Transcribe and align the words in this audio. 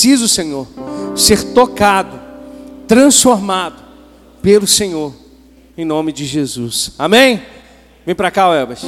preciso, 0.00 0.26
Senhor, 0.26 0.66
ser 1.14 1.52
tocado, 1.52 2.18
transformado 2.88 3.84
pelo 4.40 4.66
Senhor, 4.66 5.14
em 5.76 5.84
nome 5.84 6.10
de 6.10 6.24
Jesus. 6.24 6.92
Amém? 6.98 7.42
Vem 8.06 8.14
para 8.14 8.30
cá, 8.30 8.46
Elbas. 8.54 8.82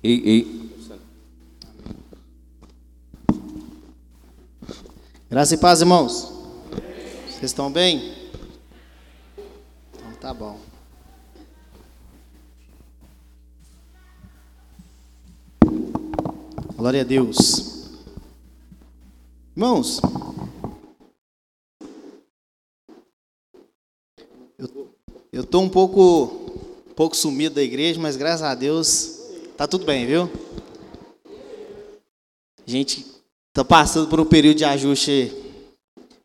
Ei, 0.00 0.22
ei. 0.24 0.70
Graça 5.28 5.54
e 5.54 5.58
paz, 5.58 5.80
irmãos. 5.80 6.32
Vocês 7.26 7.50
estão 7.50 7.68
bem? 7.68 8.17
Tá 10.20 10.34
bom. 10.34 10.58
Glória 16.74 17.02
a 17.02 17.04
Deus. 17.04 17.88
Irmãos, 19.56 20.00
eu 25.32 25.42
estou 25.42 25.62
um 25.62 25.68
pouco, 25.68 26.24
um 26.90 26.94
pouco 26.94 27.16
sumido 27.16 27.54
da 27.54 27.62
igreja, 27.62 28.00
mas 28.00 28.16
graças 28.16 28.42
a 28.42 28.56
Deus 28.56 29.20
tá 29.56 29.68
tudo 29.68 29.84
bem, 29.84 30.04
viu? 30.04 30.28
A 32.66 32.70
gente 32.70 33.06
está 33.50 33.64
passando 33.64 34.08
por 34.08 34.18
um 34.18 34.24
período 34.24 34.56
de 34.56 34.64
ajuste 34.64 35.32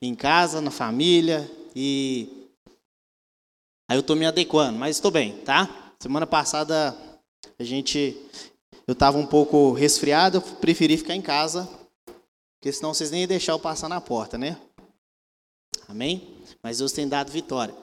em 0.02 0.16
casa, 0.16 0.60
na 0.62 0.72
família 0.72 1.48
e 1.76 2.33
aí 3.94 3.98
eu 3.98 4.02
estou 4.02 4.16
me 4.16 4.26
adequando, 4.26 4.78
mas 4.78 4.98
estou 4.98 5.12
bem, 5.12 5.38
tá? 5.38 5.94
Semana 6.00 6.26
passada 6.26 6.98
a 7.59 7.64
gente 7.64 8.17
eu 8.88 8.94
estava 8.94 9.20
um 9.20 9.26
pouco 9.26 9.72
resfriado, 9.72 10.38
eu 10.38 10.42
preferi 10.42 10.98
ficar 10.98 11.16
em 11.16 11.22
casa, 11.22 11.70
porque 12.56 12.72
senão 12.72 12.92
vocês 12.92 13.12
nem 13.12 13.22
iam 13.22 13.28
deixar 13.28 13.52
eu 13.52 13.59
passar 13.59 13.88
na 13.88 14.02
porta, 14.02 14.36
né? 14.36 14.58
Amém? 15.88 16.40
Mas 16.62 16.80
Deus 16.80 16.92
tem 16.92 17.08
dado 17.08 17.32
vitória. 17.32 17.76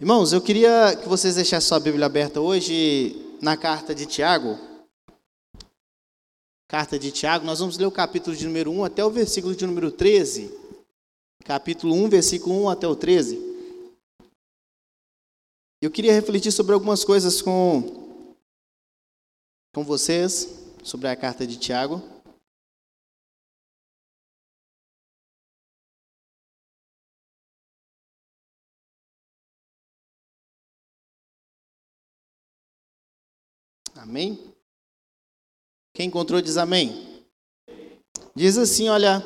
Irmãos, 0.00 0.32
eu 0.32 0.40
queria 0.40 0.96
que 0.96 1.08
vocês 1.08 1.34
deixassem 1.34 1.68
sua 1.68 1.80
Bíblia 1.80 2.06
aberta 2.06 2.40
hoje 2.40 3.36
na 3.42 3.56
carta 3.56 3.92
de 3.92 4.06
Tiago. 4.06 4.58
Carta 6.68 6.98
de 6.98 7.10
Tiago, 7.10 7.44
nós 7.44 7.58
vamos 7.58 7.76
ler 7.76 7.86
o 7.86 7.90
capítulo 7.90 8.36
de 8.36 8.46
número 8.46 8.70
1 8.70 8.84
até 8.84 9.04
o 9.04 9.10
versículo 9.10 9.56
de 9.56 9.66
número 9.66 9.90
13. 9.90 10.56
Capítulo 11.44 11.94
1, 11.96 12.08
versículo 12.08 12.62
1 12.62 12.68
até 12.70 12.86
o 12.86 12.94
13. 12.94 13.49
Eu 15.82 15.90
queria 15.90 16.12
refletir 16.12 16.52
sobre 16.52 16.74
algumas 16.74 17.04
coisas 17.04 17.40
com 17.40 18.34
com 19.72 19.82
vocês 19.82 20.46
sobre 20.84 21.08
a 21.08 21.16
carta 21.16 21.46
de 21.46 21.56
Tiago. 21.56 22.02
Amém? 33.94 34.52
Quem 35.94 36.08
encontrou 36.08 36.42
diz 36.42 36.58
amém. 36.58 37.24
Diz 38.34 38.58
assim, 38.58 38.88
olha, 38.90 39.22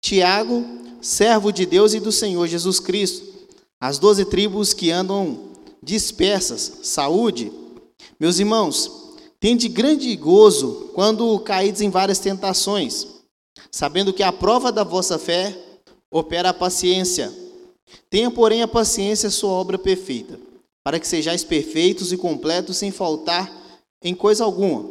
Tiago, 0.00 0.64
servo 1.00 1.52
de 1.52 1.64
Deus 1.64 1.94
e 1.94 2.00
do 2.00 2.10
Senhor 2.10 2.48
Jesus 2.48 2.80
Cristo, 2.80 3.48
as 3.80 3.98
doze 3.98 4.24
tribos 4.24 4.72
que 4.72 4.90
andam 4.90 5.51
dispersas, 5.82 6.80
saúde. 6.82 7.52
Meus 8.18 8.38
irmãos, 8.38 9.02
Tende 9.42 9.66
grande 9.66 10.14
gozo 10.14 10.92
quando 10.94 11.36
caídes 11.40 11.80
em 11.80 11.90
várias 11.90 12.20
tentações, 12.20 13.08
sabendo 13.72 14.12
que 14.12 14.22
a 14.22 14.32
prova 14.32 14.70
da 14.70 14.84
vossa 14.84 15.18
fé 15.18 15.58
opera 16.12 16.50
a 16.50 16.54
paciência. 16.54 17.32
Tenha, 18.08 18.30
porém, 18.30 18.62
a 18.62 18.68
paciência 18.68 19.30
sua 19.30 19.50
obra 19.50 19.76
perfeita, 19.76 20.38
para 20.84 21.00
que 21.00 21.08
sejais 21.08 21.42
perfeitos 21.42 22.12
e 22.12 22.16
completos 22.16 22.76
sem 22.76 22.92
faltar 22.92 23.52
em 24.00 24.14
coisa 24.14 24.44
alguma. 24.44 24.88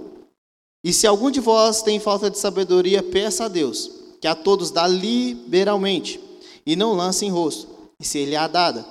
E 0.83 0.91
se 0.91 1.07
algum 1.07 1.31
de 1.31 1.39
vós 1.39 1.81
tem 1.81 1.97
falta 1.97 2.29
de 2.29 2.37
sabedoria, 2.37 3.01
peça 3.01 3.45
a 3.45 3.47
Deus, 3.47 3.89
que 4.19 4.27
a 4.27 4.35
todos 4.35 4.69
dá 4.69 4.85
liberalmente, 4.85 6.19
e 6.65 6.75
não 6.75 6.91
lance 6.91 7.25
em 7.25 7.31
rosto, 7.31 7.69
e 7.97 8.03
se 8.03 8.25
lhe 8.25 8.35
há 8.35 8.49
dada. 8.49 8.85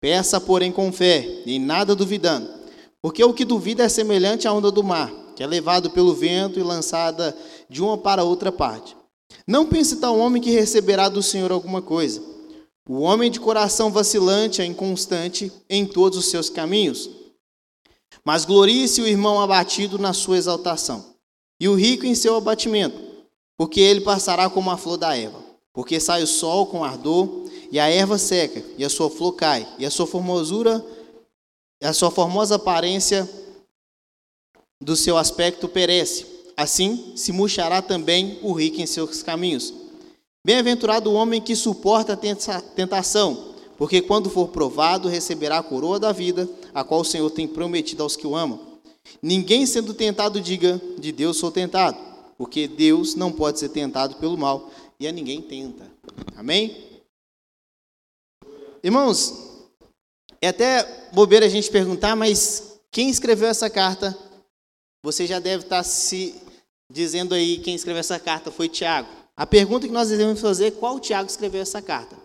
Peça, 0.00 0.40
porém, 0.40 0.70
com 0.70 0.92
fé, 0.92 1.42
em 1.46 1.58
nada 1.58 1.94
duvidando 1.94 2.58
porque 3.00 3.22
o 3.22 3.32
que 3.32 3.44
duvida 3.44 3.84
é 3.84 3.88
semelhante 3.88 4.48
à 4.48 4.52
onda 4.52 4.70
do 4.70 4.82
mar, 4.82 5.12
que 5.36 5.42
é 5.42 5.46
levado 5.46 5.90
pelo 5.90 6.14
vento 6.14 6.58
e 6.58 6.62
lançada 6.62 7.36
de 7.68 7.82
uma 7.82 7.96
para 7.96 8.24
outra 8.24 8.50
parte. 8.50 8.96
Não 9.46 9.66
pense 9.66 9.96
tal 9.96 10.18
homem 10.18 10.42
que 10.42 10.50
receberá 10.50 11.08
do 11.08 11.22
Senhor 11.22 11.52
alguma 11.52 11.80
coisa. 11.80 12.22
O 12.88 13.00
homem 13.00 13.30
de 13.30 13.38
coração 13.38 13.90
vacilante 13.90 14.60
é 14.60 14.64
inconstante 14.64 15.52
em 15.68 15.86
todos 15.86 16.18
os 16.18 16.26
seus 16.26 16.50
caminhos. 16.50 17.08
Mas 18.24 18.44
glorie-se 18.44 19.00
o 19.00 19.06
irmão 19.06 19.40
abatido 19.40 19.98
na 19.98 20.12
sua 20.12 20.38
exaltação, 20.38 21.14
e 21.60 21.68
o 21.68 21.74
rico 21.74 22.04
em 22.04 22.14
seu 22.14 22.36
abatimento, 22.36 22.98
porque 23.56 23.80
ele 23.80 24.00
passará 24.00 24.50
como 24.50 24.70
a 24.70 24.76
flor 24.76 24.96
da 24.96 25.16
erva. 25.16 25.42
Porque 25.72 26.00
sai 26.00 26.22
o 26.22 26.26
sol 26.26 26.66
com 26.66 26.82
ardor, 26.82 27.48
e 27.70 27.78
a 27.78 27.88
erva 27.88 28.18
seca, 28.18 28.62
e 28.76 28.84
a 28.84 28.88
sua 28.88 29.10
flor 29.10 29.32
cai, 29.32 29.66
e 29.78 29.86
a 29.86 29.90
sua 29.90 30.06
formosura 30.06 30.84
a 31.82 31.92
sua 31.92 32.10
formosa 32.10 32.56
aparência 32.56 33.28
do 34.82 34.96
seu 34.96 35.16
aspecto 35.16 35.68
perece. 35.68 36.26
Assim 36.56 37.12
se 37.16 37.30
murchará 37.30 37.80
também 37.80 38.38
o 38.42 38.52
rico 38.52 38.80
em 38.80 38.86
seus 38.86 39.22
caminhos. 39.22 39.72
Bem-aventurado 40.44 41.10
o 41.10 41.14
homem 41.14 41.40
que 41.40 41.54
suporta 41.54 42.14
a 42.14 42.60
tentação, 42.60 43.54
porque 43.76 44.00
quando 44.02 44.28
for 44.28 44.48
provado, 44.48 45.08
receberá 45.08 45.58
a 45.58 45.62
coroa 45.62 46.00
da 46.00 46.10
vida, 46.10 46.48
a 46.74 46.82
qual 46.82 47.02
o 47.02 47.04
Senhor 47.04 47.30
tem 47.30 47.46
prometido 47.46 48.02
aos 48.02 48.16
que 48.16 48.26
o 48.26 48.34
amam. 48.34 48.58
Ninguém 49.22 49.66
sendo 49.66 49.94
tentado 49.94 50.40
diga, 50.40 50.80
de 50.98 51.12
Deus 51.12 51.36
sou 51.36 51.50
tentado, 51.50 51.96
porque 52.36 52.66
Deus 52.66 53.14
não 53.14 53.30
pode 53.30 53.60
ser 53.60 53.68
tentado 53.68 54.16
pelo 54.16 54.36
mal, 54.36 54.70
e 54.98 55.06
a 55.06 55.12
ninguém 55.12 55.40
tenta. 55.40 55.84
Amém? 56.36 56.87
Irmãos, 58.82 59.34
é 60.40 60.48
até 60.48 61.10
bobeira 61.12 61.46
a 61.46 61.48
gente 61.48 61.70
perguntar, 61.70 62.14
mas 62.14 62.80
quem 62.92 63.10
escreveu 63.10 63.48
essa 63.48 63.68
carta? 63.68 64.16
Você 65.04 65.26
já 65.26 65.38
deve 65.38 65.64
estar 65.64 65.82
se 65.82 66.34
dizendo 66.90 67.34
aí 67.34 67.58
quem 67.58 67.74
escreveu 67.74 68.00
essa 68.00 68.18
carta 68.18 68.50
foi 68.50 68.68
Tiago. 68.68 69.08
A 69.36 69.46
pergunta 69.46 69.86
que 69.86 69.92
nós 69.92 70.08
devemos 70.08 70.40
fazer 70.40 70.66
é 70.66 70.70
qual 70.70 70.98
Tiago 70.98 71.28
escreveu 71.28 71.60
essa 71.60 71.82
carta? 71.82 72.16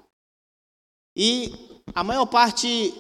E 1.16 1.54
a 1.94 2.04
maior 2.04 2.26
parte, 2.26 2.94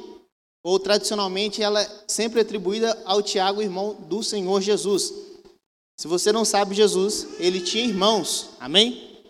ou 0.63 0.80
tradicionalmente, 0.80 1.62
ela 1.62 1.81
é 1.81 2.03
sempre 2.08 2.42
atribuída 2.42 3.02
ao 3.06 3.22
Tiago, 3.22 3.62
irmão 3.62 3.94
do 3.94 4.22
Senhor 4.22 4.62
Jesus. 4.62 5.13
Se 6.00 6.08
você 6.08 6.31
não 6.31 6.46
sabe 6.46 6.75
Jesus, 6.75 7.28
ele 7.40 7.62
tinha 7.62 7.86
irmãos, 7.86 8.50
amém? 8.59 9.22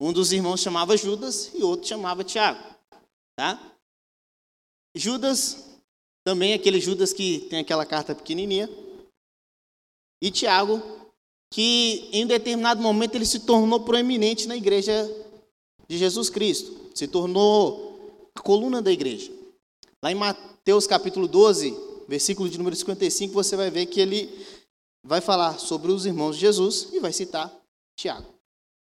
Um 0.00 0.12
dos 0.12 0.32
irmãos 0.32 0.60
chamava 0.60 0.96
Judas 0.96 1.50
e 1.54 1.62
outro 1.62 1.88
chamava 1.88 2.24
Tiago, 2.24 2.60
tá? 3.36 3.60
Judas, 4.94 5.68
também 6.24 6.52
aquele 6.52 6.80
Judas 6.80 7.12
que 7.12 7.40
tem 7.50 7.60
aquela 7.60 7.86
carta 7.86 8.14
pequenininha. 8.14 8.68
E 10.22 10.30
Tiago, 10.30 10.80
que 11.52 12.08
em 12.12 12.26
determinado 12.26 12.80
momento 12.80 13.14
ele 13.14 13.26
se 13.26 13.40
tornou 13.40 13.80
proeminente 13.80 14.46
na 14.46 14.56
igreja 14.56 15.10
de 15.88 15.98
Jesus 15.98 16.30
Cristo. 16.30 16.90
Se 16.94 17.08
tornou 17.08 18.30
a 18.34 18.40
coluna 18.40 18.80
da 18.80 18.92
igreja. 18.92 19.32
Lá 20.02 20.10
em 20.10 20.14
Mateus 20.14 20.86
capítulo 20.86 21.26
12, 21.26 21.76
versículo 22.08 22.48
de 22.48 22.58
número 22.58 22.76
55, 22.76 23.32
você 23.32 23.56
vai 23.56 23.70
ver 23.70 23.86
que 23.86 24.00
ele 24.00 24.30
vai 25.04 25.20
falar 25.20 25.58
sobre 25.58 25.90
os 25.90 26.06
irmãos 26.06 26.36
de 26.36 26.42
Jesus 26.42 26.88
e 26.92 27.00
vai 27.00 27.12
citar 27.12 27.52
Tiago. 27.96 28.32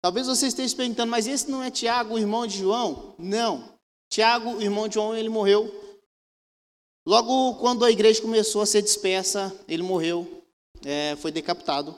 Talvez 0.01 0.27
você 0.27 0.47
esteja 0.47 0.75
perguntando, 0.75 1.11
mas 1.11 1.27
esse 1.27 1.49
não 1.49 1.61
é 1.61 1.69
Tiago, 1.69 2.15
o 2.15 2.19
irmão 2.19 2.47
de 2.47 2.59
João? 2.59 3.15
Não. 3.17 3.76
Tiago, 4.09 4.61
irmão 4.61 4.87
de 4.87 4.95
João, 4.95 5.15
ele 5.15 5.29
morreu 5.29 5.87
Logo, 7.07 7.55
quando 7.55 7.85
a 7.85 7.89
igreja 7.89 8.21
começou 8.21 8.61
a 8.61 8.65
ser 8.65 8.81
dispersa, 8.81 9.57
ele 9.65 9.81
morreu, 9.81 10.43
é, 10.83 11.15
foi 11.15 11.31
decapitado. 11.31 11.95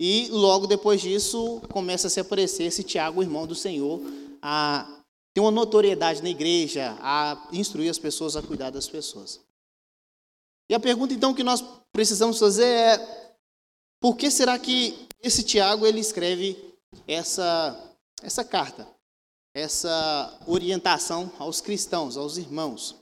E 0.00 0.26
logo 0.28 0.66
depois 0.66 1.00
disso, 1.00 1.62
começa 1.70 2.08
a 2.08 2.10
se 2.10 2.18
aparecer 2.18 2.64
esse 2.64 2.82
Tiago, 2.82 3.22
irmão 3.22 3.46
do 3.46 3.54
Senhor, 3.54 4.00
a 4.42 5.04
ter 5.32 5.40
uma 5.40 5.52
notoriedade 5.52 6.20
na 6.20 6.28
igreja, 6.30 6.98
a 7.00 7.48
instruir 7.52 7.88
as 7.88 7.96
pessoas 7.96 8.34
a 8.34 8.42
cuidar 8.42 8.70
das 8.70 8.88
pessoas. 8.88 9.40
E 10.68 10.74
a 10.74 10.80
pergunta 10.80 11.14
então 11.14 11.32
que 11.32 11.44
nós 11.44 11.64
precisamos 11.92 12.36
fazer 12.36 12.66
é: 12.66 13.36
por 14.00 14.16
que 14.16 14.32
será 14.32 14.58
que 14.58 15.06
esse 15.22 15.44
Tiago 15.44 15.86
ele 15.86 16.00
escreve 16.00 16.58
essa 17.06 17.94
essa 18.20 18.44
carta, 18.44 18.84
essa 19.54 20.36
orientação 20.46 21.32
aos 21.38 21.60
cristãos, 21.60 22.16
aos 22.16 22.36
irmãos? 22.36 22.96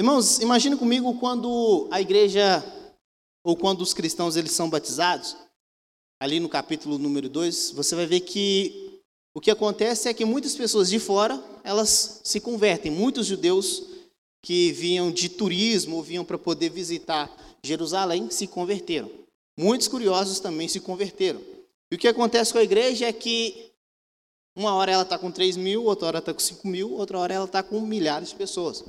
Irmãos, 0.00 0.38
imagine 0.38 0.76
comigo 0.76 1.18
quando 1.18 1.88
a 1.90 2.00
igreja, 2.00 2.64
ou 3.44 3.56
quando 3.56 3.80
os 3.80 3.92
cristãos 3.92 4.36
eles 4.36 4.52
são 4.52 4.70
batizados, 4.70 5.36
ali 6.20 6.38
no 6.38 6.48
capítulo 6.48 6.98
número 6.98 7.28
2, 7.28 7.72
você 7.72 7.96
vai 7.96 8.06
ver 8.06 8.20
que 8.20 9.02
o 9.34 9.40
que 9.40 9.50
acontece 9.50 10.08
é 10.08 10.14
que 10.14 10.24
muitas 10.24 10.54
pessoas 10.54 10.88
de 10.88 11.00
fora, 11.00 11.42
elas 11.64 12.20
se 12.24 12.40
convertem. 12.40 12.92
Muitos 12.92 13.26
judeus 13.26 13.82
que 14.44 14.72
vinham 14.72 15.10
de 15.10 15.28
turismo, 15.28 15.96
ou 15.96 16.02
vinham 16.02 16.24
para 16.24 16.38
poder 16.38 16.70
visitar 16.70 17.30
Jerusalém, 17.62 18.30
se 18.30 18.46
converteram. 18.46 19.10
Muitos 19.58 19.88
curiosos 19.88 20.38
também 20.38 20.68
se 20.68 20.78
converteram. 20.78 21.40
E 21.90 21.96
o 21.96 21.98
que 21.98 22.06
acontece 22.06 22.52
com 22.52 22.58
a 22.58 22.62
igreja 22.62 23.06
é 23.06 23.12
que 23.12 23.72
uma 24.58 24.74
hora 24.74 24.90
ela 24.90 25.04
está 25.04 25.16
com 25.16 25.30
3 25.30 25.56
mil, 25.56 25.84
outra 25.84 26.08
hora 26.08 26.18
está 26.18 26.34
com 26.34 26.40
5 26.40 26.66
mil, 26.66 26.94
outra 26.94 27.16
hora 27.16 27.32
ela 27.32 27.44
está 27.44 27.62
com 27.62 27.80
milhares 27.80 28.30
de 28.30 28.34
pessoas. 28.34 28.82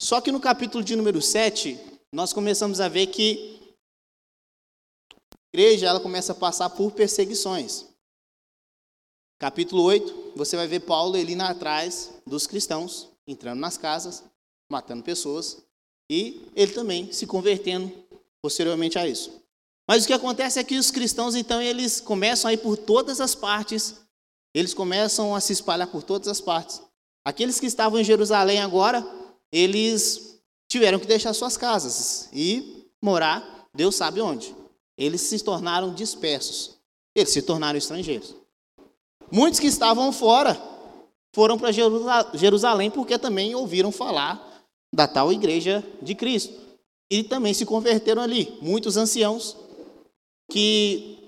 Só 0.00 0.20
que 0.20 0.30
no 0.30 0.38
capítulo 0.38 0.84
de 0.84 0.94
número 0.94 1.20
7, 1.20 1.76
nós 2.12 2.32
começamos 2.32 2.80
a 2.80 2.86
ver 2.86 3.08
que 3.08 3.58
a 5.12 5.36
igreja 5.52 5.88
ela 5.88 5.98
começa 5.98 6.30
a 6.30 6.36
passar 6.36 6.70
por 6.70 6.92
perseguições. 6.92 7.86
Capítulo 9.40 9.82
8, 9.82 10.34
você 10.36 10.56
vai 10.56 10.68
ver 10.68 10.80
Paulo 10.80 11.16
ali 11.16 11.34
na 11.34 11.50
atrás 11.50 12.12
dos 12.24 12.46
cristãos, 12.46 13.08
entrando 13.26 13.58
nas 13.58 13.76
casas, 13.76 14.22
matando 14.70 15.02
pessoas, 15.02 15.64
e 16.08 16.46
ele 16.54 16.72
também 16.72 17.12
se 17.12 17.26
convertendo 17.26 17.92
posteriormente 18.40 18.96
a 19.00 19.08
isso. 19.08 19.42
Mas 19.88 20.04
o 20.04 20.06
que 20.06 20.12
acontece 20.12 20.60
é 20.60 20.64
que 20.64 20.78
os 20.78 20.92
cristãos, 20.92 21.34
então, 21.34 21.60
eles 21.60 22.00
começam 22.00 22.48
a 22.48 22.52
ir 22.52 22.58
por 22.58 22.76
todas 22.76 23.20
as 23.20 23.34
partes, 23.34 23.96
eles 24.54 24.74
começam 24.74 25.34
a 25.34 25.40
se 25.40 25.52
espalhar 25.52 25.88
por 25.88 26.02
todas 26.02 26.28
as 26.28 26.40
partes. 26.40 26.82
Aqueles 27.24 27.60
que 27.60 27.66
estavam 27.66 28.00
em 28.00 28.04
Jerusalém 28.04 28.60
agora, 28.60 29.06
eles 29.52 30.40
tiveram 30.68 30.98
que 30.98 31.06
deixar 31.06 31.32
suas 31.32 31.56
casas 31.56 32.28
e 32.32 32.86
morar, 33.02 33.68
Deus 33.74 33.94
sabe 33.94 34.20
onde. 34.20 34.54
Eles 34.96 35.20
se 35.22 35.38
tornaram 35.42 35.94
dispersos, 35.94 36.78
eles 37.14 37.32
se 37.32 37.42
tornaram 37.42 37.78
estrangeiros. 37.78 38.34
Muitos 39.30 39.60
que 39.60 39.66
estavam 39.66 40.12
fora 40.12 40.60
foram 41.32 41.58
para 41.58 41.70
Jerusalém 41.72 42.90
porque 42.90 43.18
também 43.18 43.54
ouviram 43.54 43.92
falar 43.92 44.66
da 44.92 45.06
tal 45.06 45.32
igreja 45.32 45.84
de 46.02 46.14
Cristo. 46.14 46.58
E 47.08 47.24
também 47.24 47.54
se 47.54 47.66
converteram 47.66 48.22
ali. 48.22 48.56
Muitos 48.60 48.96
anciãos 48.96 49.56
que 50.50 51.19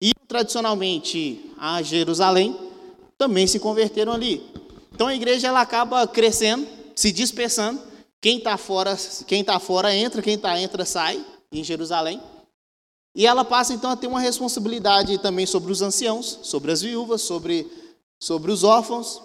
iam 0.00 0.26
tradicionalmente 0.26 1.50
a 1.58 1.82
Jerusalém 1.82 2.56
também 3.16 3.46
se 3.46 3.58
converteram 3.58 4.12
ali. 4.12 4.42
Então 4.92 5.06
a 5.06 5.14
igreja 5.14 5.48
ela 5.48 5.60
acaba 5.60 6.06
crescendo, 6.06 6.66
se 6.94 7.10
dispersando. 7.10 7.80
Quem 8.20 8.38
está 8.38 8.56
fora, 8.56 8.96
quem 9.26 9.44
tá 9.44 9.58
fora 9.58 9.94
entra, 9.94 10.22
quem 10.22 10.34
está 10.34 10.58
entra 10.58 10.84
sai 10.84 11.24
em 11.52 11.62
Jerusalém. 11.62 12.20
E 13.16 13.26
ela 13.26 13.44
passa 13.44 13.72
então 13.72 13.90
a 13.90 13.96
ter 13.96 14.06
uma 14.06 14.20
responsabilidade 14.20 15.18
também 15.18 15.46
sobre 15.46 15.70
os 15.70 15.80
anciãos, 15.82 16.40
sobre 16.42 16.72
as 16.72 16.82
viúvas, 16.82 17.22
sobre, 17.22 17.70
sobre 18.20 18.50
os 18.50 18.64
órfãos, 18.64 19.22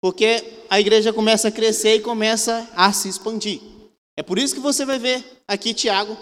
porque 0.00 0.62
a 0.70 0.78
igreja 0.78 1.12
começa 1.12 1.48
a 1.48 1.52
crescer 1.52 1.96
e 1.96 2.00
começa 2.00 2.68
a 2.76 2.92
se 2.92 3.08
expandir. 3.08 3.60
É 4.16 4.22
por 4.22 4.38
isso 4.38 4.54
que 4.54 4.60
você 4.60 4.84
vai 4.84 4.98
ver 4.98 5.42
aqui 5.48 5.74
Tiago, 5.74 6.16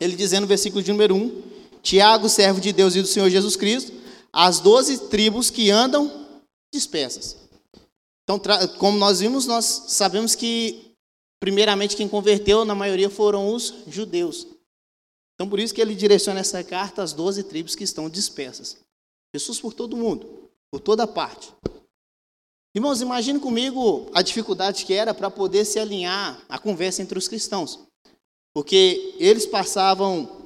ele 0.00 0.16
dizendo 0.16 0.42
no 0.42 0.48
versículo 0.48 0.82
de 0.82 0.90
número 0.90 1.14
1, 1.14 1.42
Tiago, 1.84 2.30
servo 2.30 2.60
de 2.60 2.72
Deus 2.72 2.96
e 2.96 3.02
do 3.02 3.06
Senhor 3.06 3.28
Jesus 3.28 3.54
Cristo, 3.54 3.92
as 4.32 4.58
doze 4.58 5.06
tribos 5.08 5.50
que 5.50 5.70
andam 5.70 6.26
dispersas. 6.72 7.36
Então, 8.24 8.40
como 8.78 8.98
nós 8.98 9.20
vimos, 9.20 9.46
nós 9.46 9.84
sabemos 9.88 10.34
que, 10.34 10.96
primeiramente, 11.38 11.94
quem 11.94 12.08
converteu, 12.08 12.64
na 12.64 12.74
maioria, 12.74 13.10
foram 13.10 13.54
os 13.54 13.74
judeus. 13.86 14.46
Então, 15.34 15.48
por 15.48 15.60
isso 15.60 15.74
que 15.74 15.80
ele 15.80 15.94
direciona 15.94 16.40
essa 16.40 16.64
carta 16.64 17.02
às 17.02 17.12
doze 17.12 17.42
tribos 17.42 17.74
que 17.74 17.84
estão 17.84 18.08
dispersas. 18.08 18.78
Pessoas 19.30 19.60
por 19.60 19.74
todo 19.74 19.96
mundo, 19.96 20.50
por 20.72 20.80
toda 20.80 21.06
parte. 21.06 21.52
Irmãos, 22.74 23.02
imagine 23.02 23.38
comigo 23.38 24.10
a 24.14 24.22
dificuldade 24.22 24.86
que 24.86 24.94
era 24.94 25.12
para 25.12 25.30
poder 25.30 25.66
se 25.66 25.78
alinhar 25.78 26.42
a 26.48 26.58
conversa 26.58 27.02
entre 27.02 27.18
os 27.18 27.28
cristãos. 27.28 27.80
Porque 28.54 29.14
eles 29.18 29.44
passavam 29.44 30.43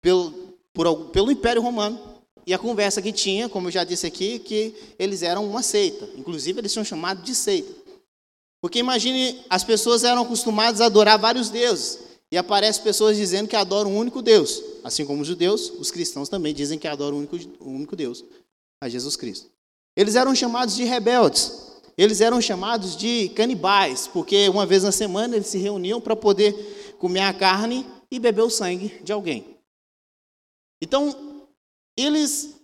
pelo, 0.00 0.32
por, 0.72 1.06
pelo 1.06 1.30
Império 1.30 1.62
Romano 1.62 1.98
e 2.46 2.54
a 2.54 2.58
conversa 2.58 3.02
que 3.02 3.12
tinha, 3.12 3.48
como 3.48 3.68
eu 3.68 3.72
já 3.72 3.84
disse 3.84 4.06
aqui, 4.06 4.38
que 4.38 4.74
eles 4.98 5.22
eram 5.22 5.48
uma 5.48 5.62
seita. 5.62 6.08
Inclusive, 6.16 6.60
eles 6.60 6.72
são 6.72 6.84
chamados 6.84 7.24
de 7.24 7.34
seita. 7.34 7.72
Porque 8.60 8.78
imagine, 8.78 9.42
as 9.48 9.64
pessoas 9.64 10.04
eram 10.04 10.22
acostumadas 10.22 10.80
a 10.80 10.86
adorar 10.86 11.18
vários 11.18 11.48
deuses. 11.48 11.98
E 12.32 12.36
aparecem 12.36 12.82
pessoas 12.82 13.16
dizendo 13.16 13.48
que 13.48 13.56
adoram 13.56 13.92
um 13.92 13.98
único 13.98 14.22
Deus. 14.22 14.62
Assim 14.84 15.04
como 15.04 15.22
os 15.22 15.28
judeus, 15.28 15.70
os 15.78 15.90
cristãos 15.90 16.28
também 16.28 16.54
dizem 16.54 16.78
que 16.78 16.86
adoram 16.86 17.16
um 17.16 17.20
único, 17.20 17.36
um 17.60 17.76
único 17.76 17.96
Deus, 17.96 18.24
a 18.80 18.88
Jesus 18.88 19.16
Cristo. 19.16 19.50
Eles 19.96 20.14
eram 20.14 20.34
chamados 20.34 20.76
de 20.76 20.84
rebeldes. 20.84 21.70
Eles 21.96 22.20
eram 22.20 22.40
chamados 22.40 22.96
de 22.96 23.28
canibais, 23.30 24.06
porque 24.06 24.48
uma 24.48 24.64
vez 24.64 24.84
na 24.84 24.92
semana 24.92 25.36
eles 25.36 25.48
se 25.48 25.58
reuniam 25.58 26.00
para 26.00 26.16
poder 26.16 26.96
comer 26.98 27.20
a 27.20 27.32
carne 27.32 27.86
e 28.10 28.18
beber 28.18 28.42
o 28.42 28.50
sangue 28.50 29.00
de 29.02 29.12
alguém. 29.12 29.59
Então, 30.82 31.48
eles 31.96 32.56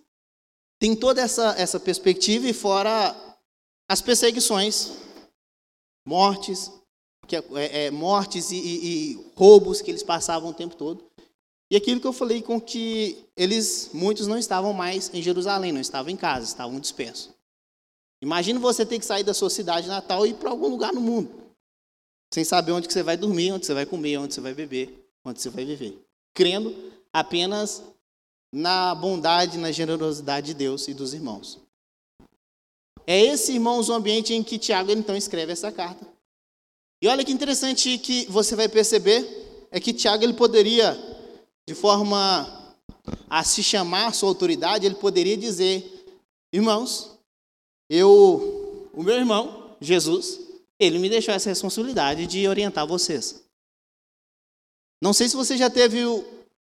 têm 0.79 0.95
toda 0.95 1.21
essa, 1.21 1.55
essa 1.57 1.79
perspectiva 1.79 2.47
e 2.47 2.53
fora 2.53 3.15
as 3.89 4.01
perseguições, 4.01 4.91
mortes, 6.05 6.71
que, 7.27 7.35
é, 7.35 7.43
é, 7.55 7.85
é 7.85 7.91
mortes 7.91 8.51
e, 8.51 8.57
e, 8.57 9.11
e 9.11 9.31
roubos 9.35 9.81
que 9.81 9.91
eles 9.91 10.03
passavam 10.03 10.49
o 10.49 10.53
tempo 10.53 10.75
todo. 10.75 11.05
E 11.69 11.75
aquilo 11.75 11.99
que 11.99 12.07
eu 12.07 12.13
falei 12.13 12.41
com 12.41 12.61
que 12.61 13.25
eles, 13.35 13.89
muitos 13.93 14.25
não 14.25 14.37
estavam 14.37 14.71
mais 14.71 15.13
em 15.13 15.21
Jerusalém, 15.21 15.71
não 15.71 15.81
estavam 15.81 16.09
em 16.09 16.15
casa, 16.15 16.45
estavam 16.45 16.79
dispersos. 16.79 17.33
Imagina 18.21 18.59
você 18.59 18.85
ter 18.85 18.97
que 18.97 19.05
sair 19.05 19.23
da 19.23 19.33
sua 19.33 19.49
cidade 19.49 19.87
natal 19.87 20.25
e 20.25 20.29
ir 20.29 20.35
para 20.35 20.49
algum 20.49 20.67
lugar 20.67 20.93
no 20.93 21.01
mundo, 21.01 21.29
sem 22.33 22.43
saber 22.43 22.71
onde 22.71 22.87
que 22.87 22.93
você 22.93 23.03
vai 23.03 23.17
dormir, 23.17 23.51
onde 23.51 23.65
você 23.65 23.73
vai 23.73 23.85
comer, 23.85 24.17
onde 24.17 24.33
você 24.33 24.41
vai 24.41 24.53
beber, 24.53 25.07
onde 25.25 25.41
você 25.41 25.49
vai 25.49 25.65
viver, 25.65 26.01
crendo 26.33 26.73
apenas 27.13 27.83
na 28.51 28.95
bondade, 28.95 29.57
na 29.57 29.71
generosidade 29.71 30.47
de 30.47 30.53
Deus 30.53 30.87
e 30.87 30.93
dos 30.93 31.13
irmãos. 31.13 31.59
É 33.05 33.19
esse, 33.19 33.53
irmãos, 33.53 33.89
o 33.89 33.93
ambiente 33.93 34.33
em 34.33 34.43
que 34.43 34.57
Tiago 34.57 34.91
então 34.91 35.15
escreve 35.15 35.53
essa 35.53 35.71
carta. 35.71 36.05
E 37.01 37.07
olha 37.07 37.23
que 37.23 37.31
interessante 37.31 37.97
que 37.97 38.25
você 38.25 38.55
vai 38.55 38.67
perceber 38.67 39.67
é 39.71 39.79
que 39.79 39.93
Tiago 39.93 40.23
ele 40.23 40.33
poderia 40.33 40.97
de 41.67 41.75
forma 41.75 42.75
a 43.29 43.43
se 43.43 43.61
chamar 43.61 44.13
sua 44.13 44.29
autoridade, 44.29 44.85
ele 44.85 44.95
poderia 44.95 45.37
dizer: 45.37 46.05
irmãos, 46.51 47.17
eu, 47.89 48.89
o 48.93 49.03
meu 49.03 49.15
irmão, 49.15 49.75
Jesus, 49.79 50.39
ele 50.79 50.99
me 50.99 51.09
deixou 51.09 51.33
essa 51.33 51.49
responsabilidade 51.49 52.25
de 52.25 52.47
orientar 52.47 52.87
vocês. 52.87 53.43
Não 55.01 55.13
sei 55.13 55.29
se 55.29 55.35
você 55.35 55.55
já 55.57 55.69
teve, 55.69 55.99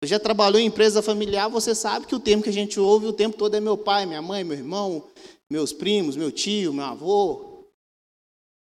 já 0.03 0.19
trabalhou 0.19 0.59
em 0.59 0.67
empresa 0.67 1.01
familiar, 1.01 1.49
você 1.49 1.73
sabe 1.73 2.05
que 2.05 2.15
o 2.15 2.19
termo 2.19 2.43
que 2.43 2.49
a 2.49 2.53
gente 2.53 2.79
ouve 2.79 3.07
o 3.07 3.13
tempo 3.13 3.37
todo 3.37 3.55
é 3.55 3.59
meu 3.59 3.77
pai, 3.77 4.05
minha 4.05 4.21
mãe, 4.21 4.43
meu 4.43 4.57
irmão, 4.57 5.07
meus 5.49 5.73
primos, 5.73 6.15
meu 6.15 6.31
tio, 6.31 6.73
meu 6.73 6.85
avô. 6.85 7.63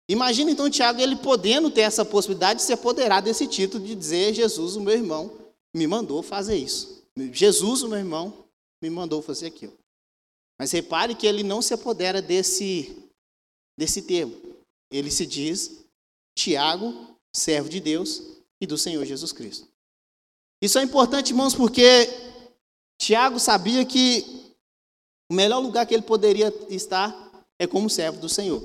Imagina 0.09 0.51
então 0.51 0.71
Tiago 0.71 1.01
ele 1.01 1.17
podendo 1.17 1.71
ter 1.71 1.83
essa 1.83 2.05
possibilidade 2.05 2.61
de 2.61 2.67
se 2.67 2.73
apoderar 2.73 3.21
desse 3.21 3.47
título 3.47 3.85
de 3.85 3.95
dizer 3.95 4.33
Jesus, 4.35 4.77
o 4.77 4.81
meu 4.81 4.95
irmão, 4.95 5.31
me 5.75 5.87
mandou 5.87 6.23
fazer 6.23 6.57
isso. 6.57 7.05
Jesus, 7.33 7.83
o 7.83 7.89
meu 7.89 7.99
irmão, 7.99 8.33
me 8.83 8.89
mandou 8.89 9.21
fazer 9.21 9.47
aquilo. 9.47 9.75
Mas 10.59 10.73
repare 10.73 11.15
que 11.15 11.27
ele 11.27 11.43
não 11.43 11.63
se 11.63 11.75
apodera 11.75 12.21
desse, 12.21 12.97
desse 13.79 14.03
termo. 14.03 14.37
Ele 14.91 15.11
se 15.11 15.27
diz 15.27 15.85
Tiago, 16.37 17.17
servo 17.35 17.69
de 17.69 17.79
Deus 17.79 18.23
e 18.61 18.67
do 18.67 18.77
Senhor 18.77 19.05
Jesus 19.05 19.33
Cristo. 19.33 19.70
Isso 20.63 20.79
é 20.79 20.83
importante, 20.83 21.31
irmãos, 21.31 21.55
porque 21.55 22.09
Tiago 22.99 23.41
sabia 23.41 23.85
que 23.85 24.55
o 25.31 25.35
melhor 25.35 25.59
lugar 25.59 25.87
que 25.87 25.95
ele 25.95 26.03
poderia 26.03 26.53
estar 26.69 27.15
é 27.59 27.67
como 27.67 27.89
servo 27.89 28.21
do 28.21 28.29
Senhor. 28.29 28.63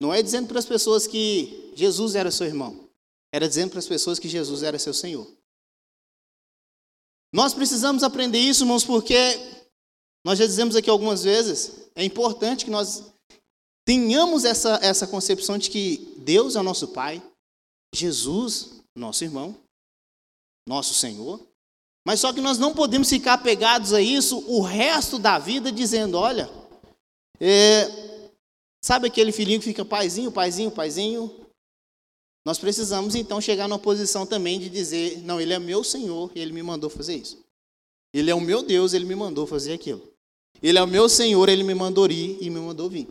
Não 0.00 0.12
é 0.12 0.22
dizendo 0.22 0.48
para 0.48 0.58
as 0.58 0.64
pessoas 0.64 1.06
que 1.06 1.72
Jesus 1.74 2.14
era 2.14 2.30
seu 2.30 2.46
irmão, 2.46 2.88
era 3.32 3.48
dizendo 3.48 3.70
para 3.70 3.78
as 3.78 3.86
pessoas 3.86 4.18
que 4.18 4.28
Jesus 4.28 4.62
era 4.62 4.78
seu 4.78 4.94
Senhor. 4.94 5.26
Nós 7.32 7.54
precisamos 7.54 8.02
aprender 8.02 8.38
isso, 8.38 8.64
irmãos, 8.64 8.84
porque 8.84 9.14
nós 10.24 10.38
já 10.38 10.46
dizemos 10.46 10.76
aqui 10.76 10.88
algumas 10.90 11.22
vezes, 11.22 11.90
é 11.94 12.04
importante 12.04 12.64
que 12.64 12.70
nós 12.70 13.12
tenhamos 13.84 14.44
essa, 14.44 14.78
essa 14.82 15.06
concepção 15.06 15.58
de 15.58 15.68
que 15.70 16.14
Deus 16.18 16.56
é 16.56 16.60
o 16.60 16.64
nosso 16.64 16.88
Pai, 16.88 17.22
Jesus, 17.94 18.82
nosso 18.96 19.24
irmão, 19.24 19.56
nosso 20.66 20.94
Senhor. 20.94 21.40
Mas 22.06 22.20
só 22.20 22.32
que 22.32 22.40
nós 22.40 22.58
não 22.58 22.74
podemos 22.74 23.08
ficar 23.08 23.34
apegados 23.34 23.92
a 23.92 24.00
isso 24.00 24.38
o 24.48 24.60
resto 24.60 25.18
da 25.18 25.38
vida, 25.38 25.70
dizendo: 25.70 26.18
olha, 26.18 26.50
é, 27.40 28.30
sabe 28.84 29.06
aquele 29.06 29.32
filhinho 29.32 29.60
que 29.60 29.66
fica 29.66 29.84
paizinho, 29.84 30.32
paizinho, 30.32 30.70
paizinho? 30.70 31.42
nós 32.44 32.58
precisamos 32.58 33.14
então 33.14 33.40
chegar 33.40 33.68
numa 33.68 33.78
posição 33.78 34.26
também 34.26 34.58
de 34.58 34.68
dizer: 34.68 35.22
não, 35.22 35.40
Ele 35.40 35.52
é 35.52 35.58
meu 35.58 35.84
Senhor 35.84 36.30
e 36.34 36.40
Ele 36.40 36.52
me 36.52 36.62
mandou 36.62 36.90
fazer 36.90 37.16
isso. 37.16 37.38
Ele 38.12 38.30
é 38.30 38.34
o 38.34 38.40
meu 38.40 38.62
Deus, 38.62 38.92
Ele 38.92 39.04
me 39.04 39.14
mandou 39.14 39.46
fazer 39.46 39.72
aquilo. 39.72 40.02
Ele 40.62 40.78
é 40.78 40.82
o 40.82 40.86
meu 40.86 41.08
Senhor, 41.08 41.48
Ele 41.48 41.62
me 41.62 41.74
mandou 41.74 42.10
ir 42.10 42.38
e 42.40 42.50
me 42.50 42.60
mandou 42.60 42.88
vir. 42.88 43.08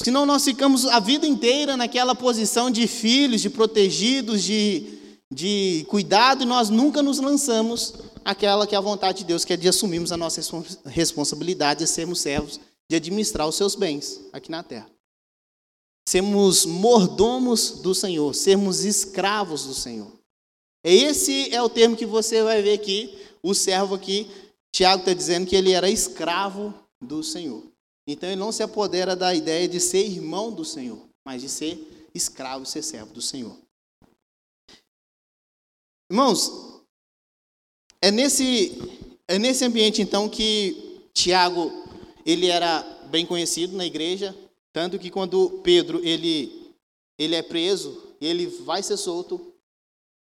Senão 0.00 0.24
nós 0.24 0.44
ficamos 0.44 0.86
a 0.86 0.98
vida 0.98 1.26
inteira 1.26 1.76
naquela 1.76 2.14
posição 2.14 2.70
de 2.70 2.86
filhos, 2.86 3.40
de 3.40 3.50
protegidos, 3.50 4.42
de, 4.42 4.91
de 5.32 5.86
cuidado, 5.88 6.44
nós 6.44 6.68
nunca 6.68 7.02
nos 7.02 7.18
lançamos 7.18 7.94
aquela 8.24 8.66
que 8.66 8.74
é 8.74 8.78
a 8.78 8.82
vontade 8.82 9.18
de 9.18 9.24
Deus, 9.24 9.44
que 9.44 9.52
é 9.52 9.56
de 9.56 9.68
assumirmos 9.68 10.12
a 10.12 10.16
nossa 10.16 10.40
responsabilidade 10.84 11.80
de 11.80 11.86
sermos 11.86 12.20
servos, 12.20 12.60
de 12.88 12.96
administrar 12.96 13.48
os 13.48 13.56
seus 13.56 13.74
bens 13.74 14.20
aqui 14.32 14.50
na 14.50 14.62
terra. 14.62 14.90
Sermos 16.06 16.66
mordomos 16.66 17.80
do 17.80 17.94
Senhor, 17.94 18.34
sermos 18.34 18.84
escravos 18.84 19.64
do 19.64 19.72
Senhor. 19.72 20.12
Esse 20.84 21.54
é 21.54 21.62
o 21.62 21.68
termo 21.68 21.96
que 21.96 22.04
você 22.04 22.42
vai 22.42 22.60
ver 22.60 22.74
aqui, 22.74 23.16
o 23.42 23.54
servo 23.54 23.94
aqui, 23.94 24.30
Tiago 24.74 25.00
está 25.00 25.14
dizendo 25.14 25.46
que 25.46 25.56
ele 25.56 25.72
era 25.72 25.88
escravo 25.88 26.74
do 27.00 27.22
Senhor. 27.22 27.62
Então 28.06 28.28
ele 28.28 28.38
não 28.38 28.52
se 28.52 28.62
apodera 28.62 29.14
da 29.16 29.34
ideia 29.34 29.68
de 29.68 29.80
ser 29.80 30.04
irmão 30.04 30.52
do 30.52 30.64
Senhor, 30.64 31.00
mas 31.24 31.40
de 31.40 31.48
ser 31.48 32.10
escravo, 32.14 32.66
ser 32.66 32.82
servo 32.82 33.14
do 33.14 33.22
Senhor. 33.22 33.56
Irmãos, 36.12 36.52
é 37.98 38.10
nesse, 38.10 38.76
é 39.26 39.38
nesse 39.38 39.64
ambiente 39.64 40.02
então 40.02 40.28
que 40.28 41.08
Tiago 41.14 41.72
ele 42.26 42.48
era 42.48 42.82
bem 43.10 43.24
conhecido 43.24 43.74
na 43.74 43.86
igreja, 43.86 44.36
tanto 44.74 44.98
que 44.98 45.10
quando 45.10 45.62
Pedro 45.64 46.04
ele, 46.04 46.70
ele 47.18 47.34
é 47.34 47.42
preso, 47.42 48.14
ele 48.20 48.46
vai 48.46 48.82
ser 48.82 48.98
solto, 48.98 49.54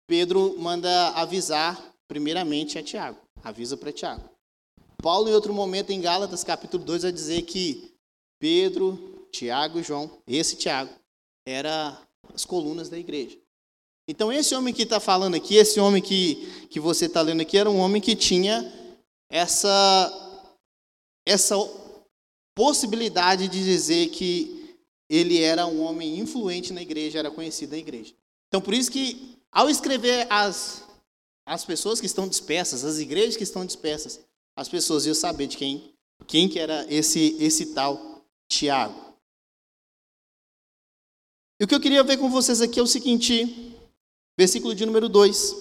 Pedro 0.06 0.58
manda 0.58 1.08
avisar 1.12 1.94
primeiramente 2.06 2.78
a 2.78 2.82
Tiago, 2.82 3.18
avisa 3.42 3.74
para 3.74 3.90
Tiago. 3.90 4.28
Paulo, 5.02 5.30
em 5.30 5.32
outro 5.32 5.54
momento, 5.54 5.88
em 5.88 6.02
Gálatas, 6.02 6.44
capítulo 6.44 6.84
2, 6.84 7.04
vai 7.04 7.12
dizer 7.12 7.40
que 7.46 7.94
Pedro, 8.38 9.26
Tiago 9.32 9.80
e 9.80 9.82
João, 9.82 10.20
esse 10.26 10.54
Tiago, 10.54 10.92
era 11.46 11.98
as 12.34 12.44
colunas 12.44 12.90
da 12.90 12.98
igreja. 12.98 13.38
Então, 14.10 14.32
esse 14.32 14.54
homem 14.54 14.72
que 14.72 14.84
está 14.84 14.98
falando 14.98 15.34
aqui, 15.34 15.56
esse 15.56 15.78
homem 15.78 16.00
que, 16.00 16.66
que 16.70 16.80
você 16.80 17.04
está 17.04 17.20
lendo 17.20 17.42
aqui, 17.42 17.58
era 17.58 17.68
um 17.68 17.76
homem 17.76 18.00
que 18.00 18.16
tinha 18.16 18.72
essa, 19.28 20.48
essa 21.26 21.54
possibilidade 22.56 23.48
de 23.48 23.62
dizer 23.62 24.08
que 24.08 24.74
ele 25.10 25.42
era 25.42 25.66
um 25.66 25.82
homem 25.82 26.18
influente 26.18 26.72
na 26.72 26.80
igreja, 26.80 27.18
era 27.18 27.30
conhecido 27.30 27.72
na 27.72 27.76
igreja. 27.76 28.14
Então, 28.48 28.62
por 28.62 28.72
isso 28.72 28.90
que, 28.90 29.36
ao 29.52 29.68
escrever 29.68 30.26
as, 30.30 30.84
as 31.46 31.62
pessoas 31.66 32.00
que 32.00 32.06
estão 32.06 32.26
dispersas, 32.26 32.86
as 32.86 32.98
igrejas 32.98 33.36
que 33.36 33.42
estão 33.42 33.66
dispersas, 33.66 34.20
as 34.56 34.70
pessoas 34.70 35.04
iam 35.04 35.14
saber 35.14 35.48
de 35.48 35.58
quem, 35.58 35.92
quem 36.26 36.48
que 36.48 36.58
era 36.58 36.86
esse, 36.88 37.36
esse 37.38 37.74
tal 37.74 38.24
Tiago. 38.48 39.14
E 41.60 41.64
o 41.64 41.68
que 41.68 41.74
eu 41.74 41.80
queria 41.80 42.02
ver 42.02 42.16
com 42.16 42.30
vocês 42.30 42.62
aqui 42.62 42.80
é 42.80 42.82
o 42.82 42.86
seguinte, 42.86 43.76
versículo 44.38 44.72
de 44.72 44.86
número 44.86 45.08
2. 45.08 45.56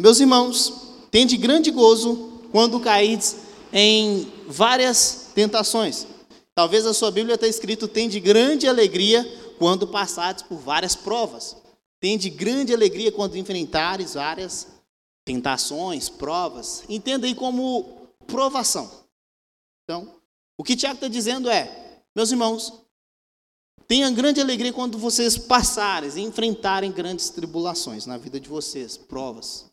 Meus 0.00 0.18
irmãos, 0.18 0.96
tende 1.12 1.36
grande 1.36 1.70
gozo 1.70 2.42
quando 2.50 2.80
caídes 2.80 3.36
em 3.72 4.24
várias 4.48 5.30
tentações. 5.32 6.08
Talvez 6.56 6.84
a 6.84 6.92
sua 6.92 7.12
Bíblia 7.12 7.36
está 7.36 7.46
escrito, 7.46 7.86
tende 7.86 8.18
grande 8.18 8.66
alegria 8.66 9.24
quando 9.60 9.86
passares 9.86 10.42
por 10.42 10.58
várias 10.58 10.96
provas. 10.96 11.56
Tende 12.00 12.28
grande 12.28 12.74
alegria 12.74 13.12
quando 13.12 13.36
enfrentares 13.36 14.14
várias 14.14 14.66
tentações, 15.24 16.08
provas, 16.08 16.82
entenda 16.88 17.28
aí 17.28 17.34
como 17.34 18.08
provação. 18.26 18.90
Então, 19.84 20.16
o 20.58 20.64
que 20.64 20.76
Tiago 20.76 20.96
está 20.96 21.08
dizendo 21.08 21.48
é, 21.48 22.02
meus 22.14 22.30
irmãos, 22.32 22.85
tenham 23.88 24.12
grande 24.14 24.40
alegria 24.40 24.72
quando 24.72 24.98
vocês 24.98 25.38
passarem 25.38 26.10
e 26.16 26.20
enfrentarem 26.20 26.92
grandes 26.92 27.30
tribulações 27.30 28.06
na 28.06 28.16
vida 28.16 28.38
de 28.40 28.48
vocês, 28.48 28.96
provas. 28.96 29.66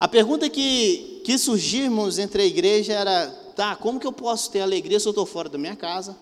A 0.00 0.06
pergunta 0.06 0.48
que, 0.48 1.22
que 1.24 1.36
surgimos 1.36 2.18
entre 2.18 2.42
a 2.42 2.46
igreja 2.46 2.92
era, 2.92 3.30
tá, 3.56 3.74
como 3.76 3.98
que 3.98 4.06
eu 4.06 4.12
posso 4.12 4.50
ter 4.50 4.60
alegria 4.60 5.00
se 5.00 5.06
eu 5.06 5.10
estou 5.10 5.26
fora 5.26 5.48
da 5.48 5.58
minha 5.58 5.74
casa, 5.74 6.16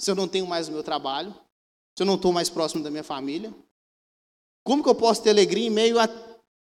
se 0.00 0.10
eu 0.10 0.14
não 0.14 0.26
tenho 0.26 0.46
mais 0.46 0.68
o 0.68 0.72
meu 0.72 0.82
trabalho, 0.82 1.32
se 1.96 2.02
eu 2.02 2.06
não 2.06 2.16
estou 2.16 2.32
mais 2.32 2.48
próximo 2.48 2.82
da 2.82 2.90
minha 2.90 3.04
família? 3.04 3.54
Como 4.64 4.82
que 4.82 4.88
eu 4.88 4.94
posso 4.94 5.22
ter 5.22 5.30
alegria 5.30 5.66
em 5.66 5.70
meio 5.70 6.00
a 6.00 6.08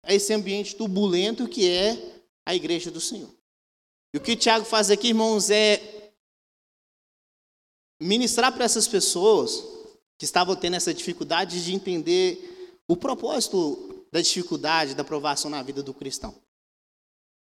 a 0.03 0.15
esse 0.15 0.33
ambiente 0.33 0.75
turbulento 0.75 1.49
que 1.49 1.69
é 1.69 2.23
a 2.47 2.55
igreja 2.55 2.91
do 2.91 3.01
Senhor. 3.01 3.29
E 4.15 4.19
o 4.19 4.21
que 4.21 4.37
Tiago 4.37 4.65
faz 4.65 4.91
aqui, 4.91 5.09
irmãos, 5.09 5.51
é 5.51 5.77
ministrar 8.01 8.53
para 8.53 8.65
essas 8.65 8.87
pessoas 8.87 9.65
que 10.19 10.25
estavam 10.25 10.57
tendo 10.57 10.77
essa 10.77 10.93
dificuldade 10.93 11.65
de 11.65 11.75
entender 11.75 12.77
o 12.87 12.97
propósito 12.97 14.07
da 14.11 14.21
dificuldade, 14.21 14.95
da 14.95 15.05
provação 15.05 15.51
na 15.51 15.63
vida 15.63 15.83
do 15.83 15.95
cristão. 15.95 16.35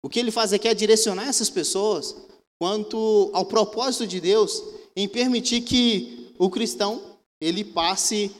O 0.04 0.10
que 0.10 0.20
ele 0.20 0.32
faz 0.32 0.54
aqui 0.54 0.68
é 0.68 0.74
direcionar 0.74 1.28
essas 1.28 1.50
pessoas 1.50 2.16
quanto 2.60 3.32
ao 3.34 3.46
propósito 3.46 4.06
de 4.06 4.20
Deus 4.20 4.64
em 4.96 5.08
permitir 5.08 5.62
que 5.62 6.34
o 6.38 6.50
cristão 6.50 7.18
ele 7.40 7.64
passe 7.64 8.32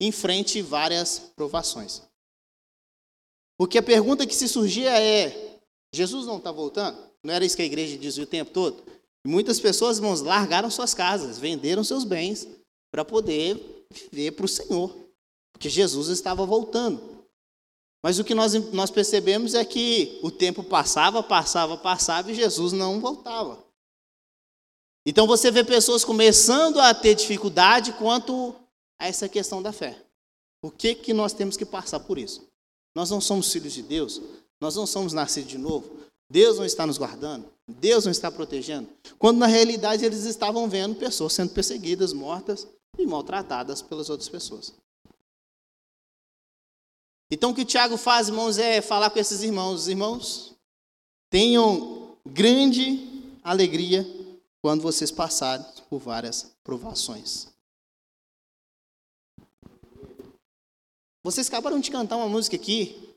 em 0.00 0.12
frente 0.12 0.60
várias 0.62 1.18
provações. 1.34 2.02
Porque 3.58 3.78
a 3.78 3.82
pergunta 3.82 4.26
que 4.26 4.34
se 4.34 4.48
surgia 4.48 4.98
é: 5.00 5.58
Jesus 5.92 6.26
não 6.26 6.36
está 6.36 6.52
voltando? 6.52 6.98
Não 7.22 7.32
era 7.32 7.44
isso 7.44 7.56
que 7.56 7.62
a 7.62 7.66
igreja 7.66 7.96
dizia 7.96 8.24
o 8.24 8.26
tempo 8.26 8.50
todo? 8.50 8.82
E 9.26 9.28
muitas 9.28 9.58
pessoas, 9.58 9.96
irmãos, 9.96 10.20
largaram 10.20 10.70
suas 10.70 10.94
casas, 10.94 11.36
venderam 11.36 11.82
seus 11.82 12.04
bens 12.04 12.46
para 12.92 13.04
poder 13.04 13.84
viver 13.90 14.30
para 14.30 14.44
o 14.44 14.48
Senhor, 14.48 14.96
porque 15.52 15.68
Jesus 15.68 16.10
estava 16.10 16.46
voltando. 16.46 17.26
Mas 18.04 18.20
o 18.20 18.24
que 18.24 18.36
nós, 18.36 18.54
nós 18.72 18.88
percebemos 18.88 19.54
é 19.54 19.64
que 19.64 20.20
o 20.22 20.30
tempo 20.30 20.62
passava, 20.62 21.24
passava, 21.24 21.76
passava 21.76 22.30
e 22.30 22.36
Jesus 22.36 22.72
não 22.72 23.00
voltava. 23.00 23.60
Então 25.04 25.26
você 25.26 25.50
vê 25.50 25.64
pessoas 25.64 26.04
começando 26.04 26.78
a 26.78 26.94
ter 26.94 27.16
dificuldade 27.16 27.94
quanto 27.94 28.54
a 28.96 29.08
essa 29.08 29.28
questão 29.28 29.60
da 29.60 29.72
fé. 29.72 30.00
Por 30.62 30.72
que, 30.72 30.94
que 30.94 31.12
nós 31.12 31.32
temos 31.32 31.56
que 31.56 31.66
passar 31.66 31.98
por 31.98 32.16
isso? 32.16 32.46
Nós 32.94 33.10
não 33.10 33.20
somos 33.20 33.52
filhos 33.52 33.72
de 33.72 33.82
Deus, 33.82 34.22
nós 34.60 34.76
não 34.76 34.86
somos 34.86 35.12
nascidos 35.12 35.50
de 35.50 35.58
novo. 35.58 36.06
Deus 36.28 36.58
não 36.58 36.64
está 36.64 36.86
nos 36.86 36.98
guardando, 36.98 37.50
Deus 37.66 38.04
não 38.04 38.12
está 38.12 38.30
protegendo. 38.30 38.88
Quando 39.18 39.38
na 39.38 39.46
realidade 39.46 40.04
eles 40.04 40.24
estavam 40.24 40.68
vendo 40.68 40.96
pessoas 40.96 41.32
sendo 41.32 41.52
perseguidas, 41.52 42.12
mortas 42.12 42.66
e 42.98 43.06
maltratadas 43.06 43.80
pelas 43.80 44.10
outras 44.10 44.28
pessoas. 44.28 44.74
Então 47.30 47.50
o 47.50 47.54
que 47.54 47.62
o 47.62 47.66
Tiago 47.66 47.96
faz, 47.96 48.28
irmãos, 48.28 48.58
é 48.58 48.80
falar 48.80 49.10
com 49.10 49.18
esses 49.18 49.42
irmãos: 49.42 49.88
irmãos, 49.88 50.54
tenham 51.30 52.16
grande 52.24 53.32
alegria 53.42 54.04
quando 54.62 54.82
vocês 54.82 55.10
passarem 55.10 55.64
por 55.88 55.98
várias 55.98 56.56
provações. 56.64 57.48
Vocês 61.22 61.48
acabaram 61.48 61.80
de 61.80 61.90
cantar 61.90 62.16
uma 62.16 62.28
música 62.28 62.54
aqui 62.54 63.14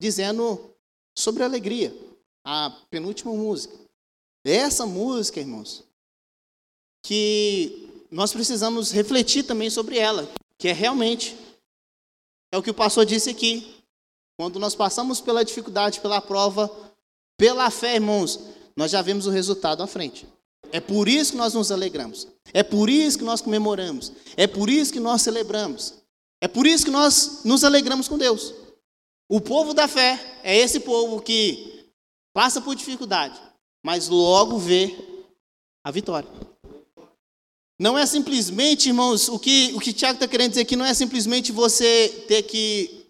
dizendo 0.00 0.74
sobre 1.14 1.42
alegria, 1.42 1.94
a 2.44 2.70
penúltima 2.90 3.32
música. 3.32 3.76
Essa 4.44 4.86
música, 4.86 5.40
irmãos, 5.40 5.84
que 7.02 8.04
nós 8.10 8.32
precisamos 8.32 8.90
refletir 8.90 9.44
também 9.44 9.70
sobre 9.70 9.98
ela, 9.98 10.28
que 10.58 10.68
é 10.68 10.72
realmente 10.72 11.36
é 12.52 12.58
o 12.58 12.62
que 12.62 12.70
o 12.70 12.74
pastor 12.74 13.06
disse 13.06 13.30
aqui. 13.30 13.76
Quando 14.36 14.58
nós 14.58 14.74
passamos 14.74 15.20
pela 15.20 15.44
dificuldade, 15.44 16.00
pela 16.00 16.20
prova, 16.20 16.70
pela 17.36 17.70
fé, 17.70 17.94
irmãos, 17.94 18.40
nós 18.74 18.90
já 18.90 19.02
vemos 19.02 19.26
o 19.26 19.30
resultado 19.30 19.82
à 19.82 19.86
frente. 19.86 20.26
É 20.72 20.80
por 20.80 21.08
isso 21.08 21.32
que 21.32 21.38
nós 21.38 21.54
nos 21.54 21.70
alegramos. 21.70 22.26
É 22.52 22.62
por 22.62 22.88
isso 22.88 23.18
que 23.18 23.24
nós 23.24 23.40
comemoramos. 23.40 24.12
É 24.36 24.46
por 24.46 24.70
isso 24.70 24.92
que 24.92 25.00
nós 25.00 25.22
celebramos. 25.22 25.94
É 26.40 26.48
por 26.48 26.66
isso 26.66 26.84
que 26.84 26.90
nós 26.90 27.40
nos 27.44 27.64
alegramos 27.64 28.08
com 28.08 28.16
Deus. 28.16 28.54
O 29.28 29.40
povo 29.40 29.74
da 29.74 29.86
fé 29.86 30.40
é 30.42 30.56
esse 30.56 30.80
povo 30.80 31.20
que 31.20 31.79
passa 32.40 32.58
por 32.58 32.74
dificuldade, 32.74 33.38
mas 33.84 34.08
logo 34.08 34.56
vê 34.56 34.96
a 35.84 35.90
vitória. 35.90 36.26
Não 37.78 37.98
é 37.98 38.06
simplesmente, 38.06 38.88
irmãos, 38.88 39.28
o 39.28 39.38
que 39.38 39.74
o 39.74 39.78
que 39.78 39.92
Tiago 39.92 40.14
está 40.14 40.26
querendo 40.26 40.52
dizer 40.52 40.62
aqui 40.62 40.74
não 40.74 40.86
é 40.86 40.94
simplesmente 40.94 41.52
você 41.52 42.24
ter 42.26 42.44
que 42.44 43.04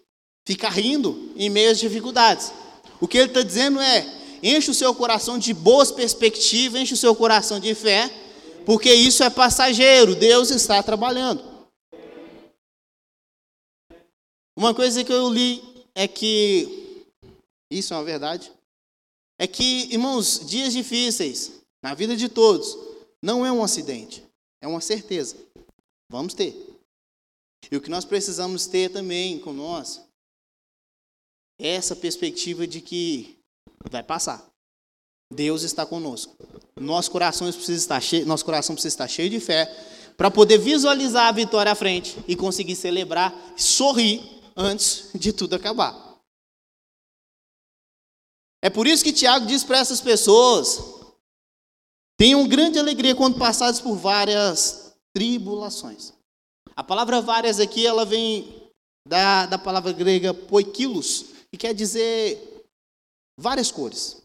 ficar 0.45 0.67
rindo 0.67 1.31
em 1.37 1.49
meio 1.49 1.71
às 1.71 1.79
dificuldades. 1.79 2.51
O 2.99 3.07
que 3.07 3.17
ele 3.17 3.27
está 3.29 3.41
dizendo 3.41 3.79
é: 3.79 4.05
enche 4.43 4.69
o 4.69 4.73
seu 4.73 4.93
coração 4.93 5.39
de 5.39 5.53
boas 5.53 5.93
perspectivas, 5.93 6.81
enche 6.81 6.93
o 6.93 6.97
seu 6.97 7.15
coração 7.15 7.57
de 7.57 7.73
fé, 7.73 8.11
porque 8.65 8.93
isso 8.93 9.23
é 9.23 9.29
passageiro, 9.29 10.13
Deus 10.13 10.51
está 10.51 10.83
trabalhando. 10.83 11.41
Uma 14.57 14.73
coisa 14.75 15.05
que 15.05 15.13
eu 15.13 15.29
li 15.29 15.63
é 15.95 16.05
que, 16.05 17.05
isso 17.71 17.93
é 17.93 17.97
uma 17.97 18.03
verdade, 18.03 18.51
é 19.41 19.47
que, 19.47 19.91
irmãos, 19.91 20.39
dias 20.45 20.71
difíceis 20.71 21.63
na 21.81 21.95
vida 21.95 22.15
de 22.15 22.29
todos 22.29 22.77
não 23.19 23.43
é 23.43 23.51
um 23.51 23.63
acidente, 23.63 24.23
é 24.61 24.67
uma 24.67 24.79
certeza. 24.79 25.35
Vamos 26.11 26.35
ter. 26.35 26.55
E 27.71 27.75
o 27.75 27.81
que 27.81 27.89
nós 27.89 28.05
precisamos 28.05 28.67
ter 28.67 28.91
também 28.91 29.39
com 29.39 29.51
nós 29.51 29.99
é 31.59 31.69
essa 31.69 31.95
perspectiva 31.95 32.67
de 32.67 32.81
que 32.81 33.35
vai 33.89 34.03
passar. 34.03 34.47
Deus 35.33 35.63
está 35.63 35.87
conosco. 35.87 36.35
Nosso 36.79 37.09
coração 37.09 37.51
precisa 37.51 37.79
estar 37.79 37.99
cheio, 37.99 38.27
nosso 38.27 38.45
coração 38.45 38.75
precisa 38.75 38.93
estar 38.93 39.07
cheio 39.07 39.29
de 39.31 39.39
fé 39.39 39.65
para 40.15 40.29
poder 40.29 40.59
visualizar 40.59 41.29
a 41.29 41.31
vitória 41.31 41.71
à 41.71 41.75
frente 41.75 42.15
e 42.27 42.35
conseguir 42.35 42.75
celebrar, 42.75 43.33
sorrir 43.57 44.21
antes 44.55 45.09
de 45.15 45.33
tudo 45.33 45.55
acabar. 45.55 46.10
É 48.61 48.69
por 48.69 48.85
isso 48.85 49.03
que 49.03 49.11
Tiago 49.11 49.45
diz 49.45 49.63
para 49.63 49.79
essas 49.79 49.99
pessoas: 49.99 50.79
tenham 52.17 52.47
grande 52.47 52.77
alegria 52.77 53.15
quando 53.15 53.39
passados 53.39 53.81
por 53.81 53.95
várias 53.95 54.95
tribulações. 55.13 56.13
A 56.75 56.83
palavra 56.83 57.21
várias 57.21 57.59
aqui, 57.59 57.85
ela 57.85 58.05
vem 58.05 58.71
da, 59.07 59.45
da 59.45 59.57
palavra 59.57 59.91
grega 59.91 60.33
poikilos, 60.33 61.23
que 61.51 61.57
quer 61.57 61.73
dizer 61.73 62.65
várias 63.39 63.71
cores. 63.71 64.21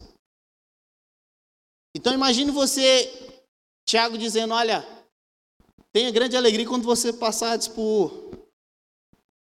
Então 1.95 2.13
imagine 2.13 2.51
você, 2.51 3.11
Tiago, 3.87 4.17
dizendo: 4.17 4.53
olha, 4.53 4.85
tenha 5.91 6.11
grande 6.11 6.37
alegria 6.37 6.67
quando 6.67 6.83
você 6.83 7.11
passares 7.11 7.67
por 7.67 8.31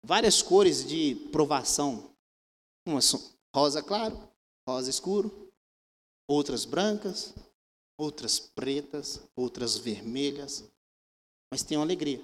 várias 0.05 0.41
cores 0.41 0.85
de 0.85 1.15
provação. 1.31 2.11
Umas 2.85 3.33
rosa 3.55 3.81
claro, 3.81 4.30
rosa 4.67 4.89
escuro, 4.89 5.51
outras 6.27 6.65
brancas, 6.65 7.33
outras 7.97 8.39
pretas, 8.39 9.21
outras 9.35 9.77
vermelhas. 9.77 10.63
Mas 11.51 11.63
tenham 11.63 11.81
alegria. 11.81 12.23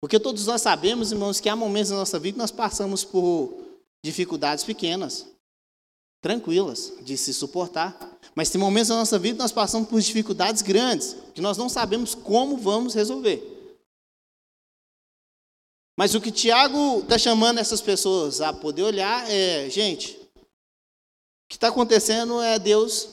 Porque 0.00 0.18
todos 0.18 0.46
nós 0.46 0.62
sabemos, 0.62 1.12
irmãos, 1.12 1.40
que 1.40 1.48
há 1.48 1.56
momentos 1.56 1.90
na 1.90 1.98
nossa 1.98 2.18
vida 2.18 2.34
que 2.34 2.38
nós 2.38 2.50
passamos 2.50 3.04
por 3.04 3.54
dificuldades 4.02 4.64
pequenas, 4.64 5.26
tranquilas, 6.22 6.92
de 7.02 7.16
se 7.16 7.34
suportar. 7.34 8.18
Mas 8.34 8.48
tem 8.48 8.60
momentos 8.60 8.88
na 8.88 8.96
nossa 8.96 9.18
vida 9.18 9.34
que 9.34 9.42
nós 9.42 9.52
passamos 9.52 9.88
por 9.88 10.00
dificuldades 10.00 10.62
grandes, 10.62 11.16
que 11.34 11.40
nós 11.40 11.58
não 11.58 11.68
sabemos 11.68 12.14
como 12.14 12.56
vamos 12.56 12.94
resolver. 12.94 13.58
Mas 15.98 16.14
o 16.14 16.20
que 16.20 16.30
Tiago 16.30 17.00
está 17.00 17.18
chamando 17.18 17.58
essas 17.58 17.82
pessoas 17.82 18.40
a 18.40 18.54
poder 18.54 18.84
olhar 18.84 19.30
é, 19.30 19.68
gente, 19.68 20.18
que 21.50 21.56
está 21.56 21.68
acontecendo 21.68 22.40
é 22.40 22.60
Deus, 22.60 23.08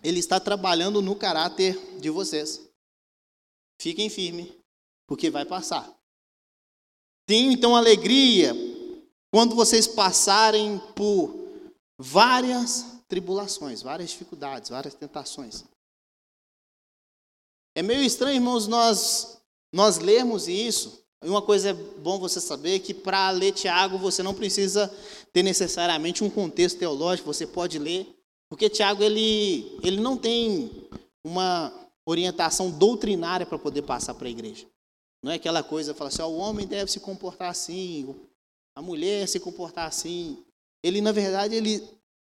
Ele 0.00 0.20
está 0.20 0.38
trabalhando 0.38 1.02
no 1.02 1.16
caráter 1.16 1.76
de 1.98 2.08
vocês. 2.08 2.70
Fiquem 3.80 4.08
firmes, 4.08 4.52
porque 5.08 5.28
vai 5.28 5.44
passar. 5.44 5.92
Tenham 7.26 7.50
então 7.50 7.74
alegria 7.74 8.54
quando 9.32 9.56
vocês 9.56 9.88
passarem 9.88 10.78
por 10.94 11.34
várias 11.98 13.02
tribulações, 13.08 13.82
várias 13.82 14.10
dificuldades, 14.10 14.70
várias 14.70 14.94
tentações. 14.94 15.64
É 17.74 17.82
meio 17.82 18.04
estranho, 18.04 18.36
irmãos, 18.36 18.68
nós, 18.68 19.42
nós 19.72 19.98
lermos 19.98 20.46
isso. 20.46 21.04
E 21.24 21.28
uma 21.28 21.42
coisa 21.42 21.70
é 21.70 21.72
bom 21.72 22.18
você 22.18 22.40
saber 22.40 22.78
que 22.78 22.94
para 22.94 23.30
ler 23.30 23.52
Tiago 23.52 23.98
você 23.98 24.22
não 24.22 24.34
precisa 24.34 24.92
ter 25.32 25.42
necessariamente 25.42 26.22
um 26.22 26.30
contexto 26.30 26.78
teológico, 26.78 27.32
você 27.32 27.46
pode 27.46 27.78
ler, 27.78 28.06
porque 28.48 28.70
Tiago 28.70 29.02
ele, 29.02 29.78
ele 29.82 30.00
não 30.00 30.16
tem 30.16 30.70
uma 31.24 31.72
orientação 32.06 32.70
doutrinária 32.70 33.44
para 33.44 33.58
poder 33.58 33.82
passar 33.82 34.14
para 34.14 34.28
a 34.28 34.30
igreja. 34.30 34.66
Não 35.22 35.32
é 35.32 35.34
aquela 35.34 35.62
coisa, 35.62 35.92
fala 35.92 36.08
assim, 36.08 36.22
o 36.22 36.36
homem 36.36 36.66
deve 36.66 36.90
se 36.90 37.00
comportar 37.00 37.50
assim, 37.50 38.14
a 38.76 38.80
mulher 38.80 39.26
se 39.26 39.40
comportar 39.40 39.86
assim. 39.86 40.38
Ele, 40.82 41.00
na 41.00 41.10
verdade, 41.10 41.56
ele 41.56 41.82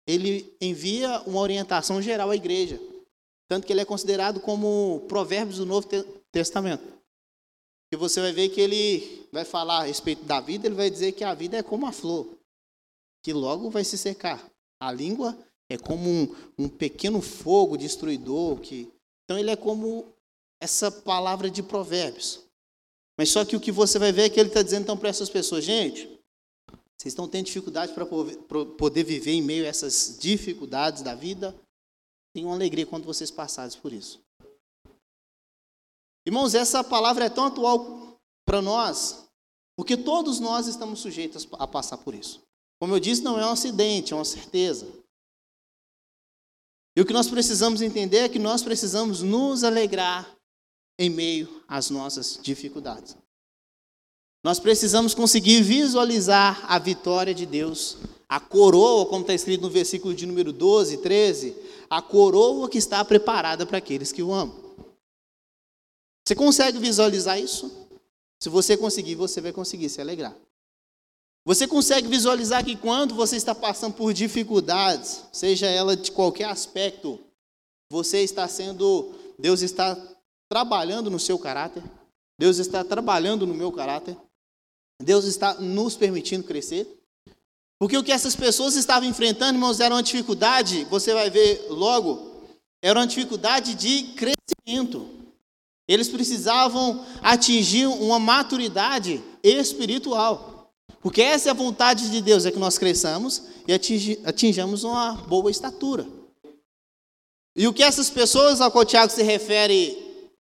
ele 0.08 0.56
envia 0.58 1.20
uma 1.26 1.38
orientação 1.38 2.00
geral 2.00 2.30
à 2.30 2.36
igreja. 2.36 2.80
Tanto 3.46 3.66
que 3.66 3.72
ele 3.72 3.82
é 3.82 3.84
considerado 3.84 4.40
como 4.40 5.04
provérbios 5.06 5.58
do 5.58 5.66
Novo 5.66 5.86
Testamento. 6.32 6.82
E 7.92 7.96
você 7.96 8.20
vai 8.20 8.32
ver 8.32 8.50
que 8.50 8.60
ele 8.60 9.26
vai 9.32 9.44
falar 9.44 9.80
a 9.80 9.84
respeito 9.84 10.24
da 10.24 10.40
vida, 10.40 10.66
ele 10.66 10.74
vai 10.74 10.90
dizer 10.90 11.12
que 11.12 11.24
a 11.24 11.34
vida 11.34 11.56
é 11.56 11.62
como 11.62 11.86
a 11.86 11.92
flor, 11.92 12.26
que 13.22 13.32
logo 13.32 13.70
vai 13.70 13.84
se 13.84 13.96
secar. 13.96 14.44
A 14.80 14.92
língua 14.92 15.36
é 15.70 15.76
como 15.76 16.08
um, 16.08 16.34
um 16.58 16.68
pequeno 16.68 17.20
fogo 17.20 17.76
destruidor. 17.76 18.60
Que... 18.60 18.92
Então 19.24 19.38
ele 19.38 19.50
é 19.50 19.56
como 19.56 20.06
essa 20.60 20.90
palavra 20.90 21.50
de 21.50 21.62
provérbios. 21.62 22.44
Mas 23.16 23.30
só 23.30 23.44
que 23.44 23.56
o 23.56 23.60
que 23.60 23.72
você 23.72 23.98
vai 23.98 24.12
ver 24.12 24.22
é 24.22 24.28
que 24.28 24.38
ele 24.38 24.48
está 24.48 24.62
dizendo 24.62 24.82
então 24.82 24.96
para 24.96 25.08
essas 25.08 25.28
pessoas, 25.28 25.64
gente, 25.64 26.06
vocês 26.96 27.12
estão 27.12 27.28
tendo 27.28 27.46
dificuldade 27.46 27.92
para 27.92 28.06
poder 28.06 29.02
viver 29.02 29.32
em 29.32 29.42
meio 29.42 29.64
a 29.64 29.68
essas 29.68 30.16
dificuldades 30.20 31.02
da 31.02 31.14
vida? 31.14 31.54
Tenham 32.34 32.52
alegria 32.52 32.86
quando 32.86 33.04
vocês 33.04 33.30
passarem 33.30 33.76
por 33.80 33.92
isso. 33.92 34.20
Irmãos, 36.28 36.54
essa 36.54 36.84
palavra 36.84 37.24
é 37.24 37.30
tão 37.30 37.46
atual 37.46 38.20
para 38.44 38.60
nós, 38.60 39.24
porque 39.74 39.96
todos 39.96 40.38
nós 40.38 40.66
estamos 40.66 41.00
sujeitos 41.00 41.48
a 41.52 41.66
passar 41.66 41.96
por 41.96 42.14
isso. 42.14 42.42
Como 42.78 42.94
eu 42.94 43.00
disse, 43.00 43.22
não 43.22 43.40
é 43.40 43.46
um 43.46 43.52
acidente, 43.52 44.12
é 44.12 44.16
uma 44.16 44.26
certeza. 44.26 44.86
E 46.94 47.00
o 47.00 47.06
que 47.06 47.14
nós 47.14 47.30
precisamos 47.30 47.80
entender 47.80 48.18
é 48.18 48.28
que 48.28 48.38
nós 48.38 48.62
precisamos 48.62 49.22
nos 49.22 49.64
alegrar 49.64 50.30
em 50.98 51.08
meio 51.08 51.64
às 51.66 51.88
nossas 51.88 52.38
dificuldades. 52.42 53.16
Nós 54.44 54.60
precisamos 54.60 55.14
conseguir 55.14 55.62
visualizar 55.62 56.62
a 56.70 56.78
vitória 56.78 57.32
de 57.32 57.46
Deus, 57.46 57.96
a 58.28 58.38
coroa, 58.38 59.06
como 59.06 59.22
está 59.22 59.32
escrito 59.32 59.62
no 59.62 59.70
versículo 59.70 60.12
de 60.12 60.26
número 60.26 60.52
12, 60.52 60.98
13, 60.98 61.56
a 61.88 62.02
coroa 62.02 62.68
que 62.68 62.76
está 62.76 63.02
preparada 63.02 63.64
para 63.64 63.78
aqueles 63.78 64.12
que 64.12 64.22
o 64.22 64.30
amam. 64.30 64.67
Você 66.28 66.34
consegue 66.34 66.78
visualizar 66.78 67.40
isso? 67.40 67.88
Se 68.38 68.50
você 68.50 68.76
conseguir, 68.76 69.14
você 69.14 69.40
vai 69.40 69.50
conseguir 69.50 69.88
se 69.88 69.98
alegrar. 69.98 70.36
Você 71.42 71.66
consegue 71.66 72.06
visualizar 72.06 72.62
que 72.62 72.76
quando 72.76 73.14
você 73.14 73.36
está 73.36 73.54
passando 73.54 73.94
por 73.94 74.12
dificuldades, 74.12 75.24
seja 75.32 75.68
ela 75.68 75.96
de 75.96 76.12
qualquer 76.12 76.44
aspecto, 76.44 77.18
você 77.90 78.18
está 78.18 78.46
sendo, 78.46 79.14
Deus 79.38 79.62
está 79.62 79.96
trabalhando 80.50 81.08
no 81.08 81.18
seu 81.18 81.38
caráter, 81.38 81.82
Deus 82.38 82.58
está 82.58 82.84
trabalhando 82.84 83.46
no 83.46 83.54
meu 83.54 83.72
caráter, 83.72 84.14
Deus 85.02 85.24
está 85.24 85.54
nos 85.54 85.96
permitindo 85.96 86.44
crescer. 86.44 86.86
Porque 87.80 87.96
o 87.96 88.04
que 88.04 88.12
essas 88.12 88.36
pessoas 88.36 88.76
estavam 88.76 89.08
enfrentando, 89.08 89.56
irmãos, 89.56 89.80
era 89.80 89.94
uma 89.94 90.02
dificuldade, 90.02 90.84
você 90.90 91.14
vai 91.14 91.30
ver 91.30 91.68
logo, 91.70 92.44
era 92.82 93.00
uma 93.00 93.06
dificuldade 93.06 93.74
de 93.74 94.12
crescimento. 94.12 95.16
Eles 95.88 96.08
precisavam 96.08 97.04
atingir 97.22 97.86
uma 97.86 98.18
maturidade 98.18 99.24
espiritual. 99.42 100.70
Porque 101.00 101.22
essa 101.22 101.48
é 101.48 101.50
a 101.50 101.54
vontade 101.54 102.10
de 102.10 102.20
Deus, 102.20 102.44
é 102.44 102.50
que 102.50 102.58
nós 102.58 102.76
cresçamos 102.76 103.44
e 103.66 103.72
atinjamos 104.24 104.84
uma 104.84 105.14
boa 105.14 105.50
estatura. 105.50 106.06
E 107.56 107.66
o 107.66 107.72
que 107.72 107.82
essas 107.82 108.10
pessoas 108.10 108.60
ao 108.60 108.70
qual 108.70 108.84
Tiago 108.84 109.10
se 109.10 109.22
refere 109.22 109.96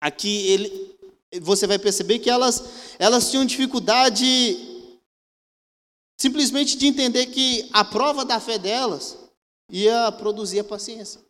aqui, 0.01 0.49
ele, 0.49 0.99
você 1.41 1.67
vai 1.67 1.79
perceber 1.79 2.19
que 2.19 2.29
elas, 2.29 2.65
elas 2.99 3.31
tinham 3.31 3.45
dificuldade 3.45 4.67
simplesmente 6.19 6.77
de 6.77 6.87
entender 6.87 7.27
que 7.27 7.69
a 7.73 7.85
prova 7.85 8.25
da 8.25 8.41
fé 8.41 8.59
delas 8.59 9.17
ia 9.71 10.11
produzir 10.13 10.59
a 10.59 10.65
paciência. 10.65 11.21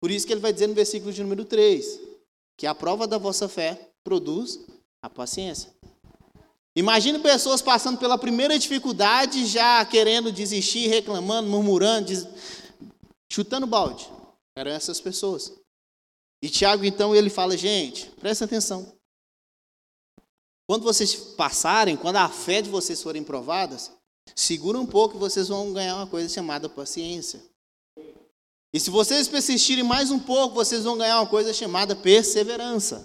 Por 0.00 0.10
isso 0.10 0.26
que 0.26 0.32
ele 0.32 0.40
vai 0.40 0.52
dizer 0.52 0.66
no 0.66 0.74
versículo 0.74 1.12
de 1.12 1.22
número 1.22 1.44
3, 1.44 2.00
que 2.58 2.66
a 2.66 2.74
prova 2.74 3.06
da 3.06 3.18
vossa 3.18 3.48
fé 3.48 3.90
produz 4.04 4.60
a 5.02 5.10
paciência. 5.10 5.72
Imagine 6.74 7.18
pessoas 7.18 7.60
passando 7.60 7.98
pela 7.98 8.16
primeira 8.16 8.58
dificuldade, 8.58 9.46
já 9.46 9.84
querendo 9.84 10.32
desistir, 10.32 10.88
reclamando, 10.88 11.48
murmurando, 11.48 12.06
des... 12.06 12.26
chutando 13.30 13.66
balde. 13.66 14.08
Eram 14.56 14.70
essas 14.70 15.00
pessoas. 15.00 15.52
E 16.42 16.48
Tiago, 16.48 16.84
então, 16.84 17.14
ele 17.14 17.28
fala: 17.28 17.56
gente, 17.56 18.10
presta 18.12 18.46
atenção. 18.46 18.92
Quando 20.66 20.82
vocês 20.82 21.14
passarem, 21.14 21.96
quando 21.96 22.16
a 22.16 22.28
fé 22.28 22.62
de 22.62 22.70
vocês 22.70 23.02
forem 23.02 23.22
provadas, 23.22 23.92
segura 24.34 24.78
um 24.78 24.86
pouco 24.86 25.16
e 25.16 25.20
vocês 25.20 25.48
vão 25.48 25.72
ganhar 25.72 25.96
uma 25.96 26.06
coisa 26.06 26.32
chamada 26.32 26.68
paciência. 26.68 27.42
E 28.72 28.80
se 28.80 28.88
vocês 28.88 29.28
persistirem 29.28 29.84
mais 29.84 30.10
um 30.10 30.18
pouco, 30.18 30.54
vocês 30.54 30.84
vão 30.84 30.96
ganhar 30.96 31.20
uma 31.20 31.26
coisa 31.26 31.52
chamada 31.52 31.94
perseverança. 31.94 33.02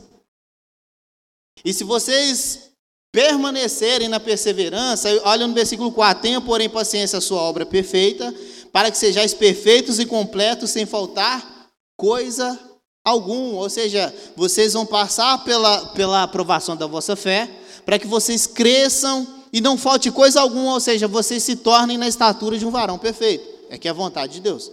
E 1.63 1.73
se 1.73 1.84
vocês 1.84 2.71
permanecerem 3.12 4.08
na 4.08 4.19
perseverança, 4.19 5.10
olha 5.25 5.45
no 5.45 5.53
versículo 5.53 5.91
4: 5.91 6.21
tenha, 6.21 6.39
porém, 6.39 6.69
paciência 6.69 7.17
a 7.17 7.21
sua 7.21 7.41
obra 7.41 7.65
perfeita, 7.65 8.34
para 8.71 8.89
que 8.89 8.97
sejais 8.97 9.34
perfeitos 9.34 9.99
e 9.99 10.06
completos, 10.06 10.69
sem 10.69 10.86
faltar 10.86 11.69
coisa 11.97 12.58
alguma. 13.03 13.60
Ou 13.60 13.69
seja, 13.69 14.13
vocês 14.38 14.71
vão 14.71 14.86
passar 14.86 15.43
pela, 15.43 15.88
pela 15.88 16.23
aprovação 16.23 16.77
da 16.77 16.88
vossa 16.88 17.15
fé, 17.17 17.49
para 17.86 17.99
que 17.99 18.08
vocês 18.08 18.47
cresçam 18.47 19.36
e 19.51 19.60
não 19.60 19.77
falte 19.77 20.12
coisa 20.12 20.39
alguma, 20.39 20.73
ou 20.73 20.80
seja, 20.80 21.08
vocês 21.10 21.43
se 21.43 21.58
tornem 21.58 21.97
na 21.97 22.08
estatura 22.08 22.58
de 22.58 22.65
um 22.65 22.71
varão 22.71 22.97
perfeito. 22.97 23.45
É 23.69 23.77
que 23.77 23.88
é 23.88 23.91
a 23.91 23.93
vontade 23.93 24.34
de 24.34 24.41
Deus. 24.41 24.71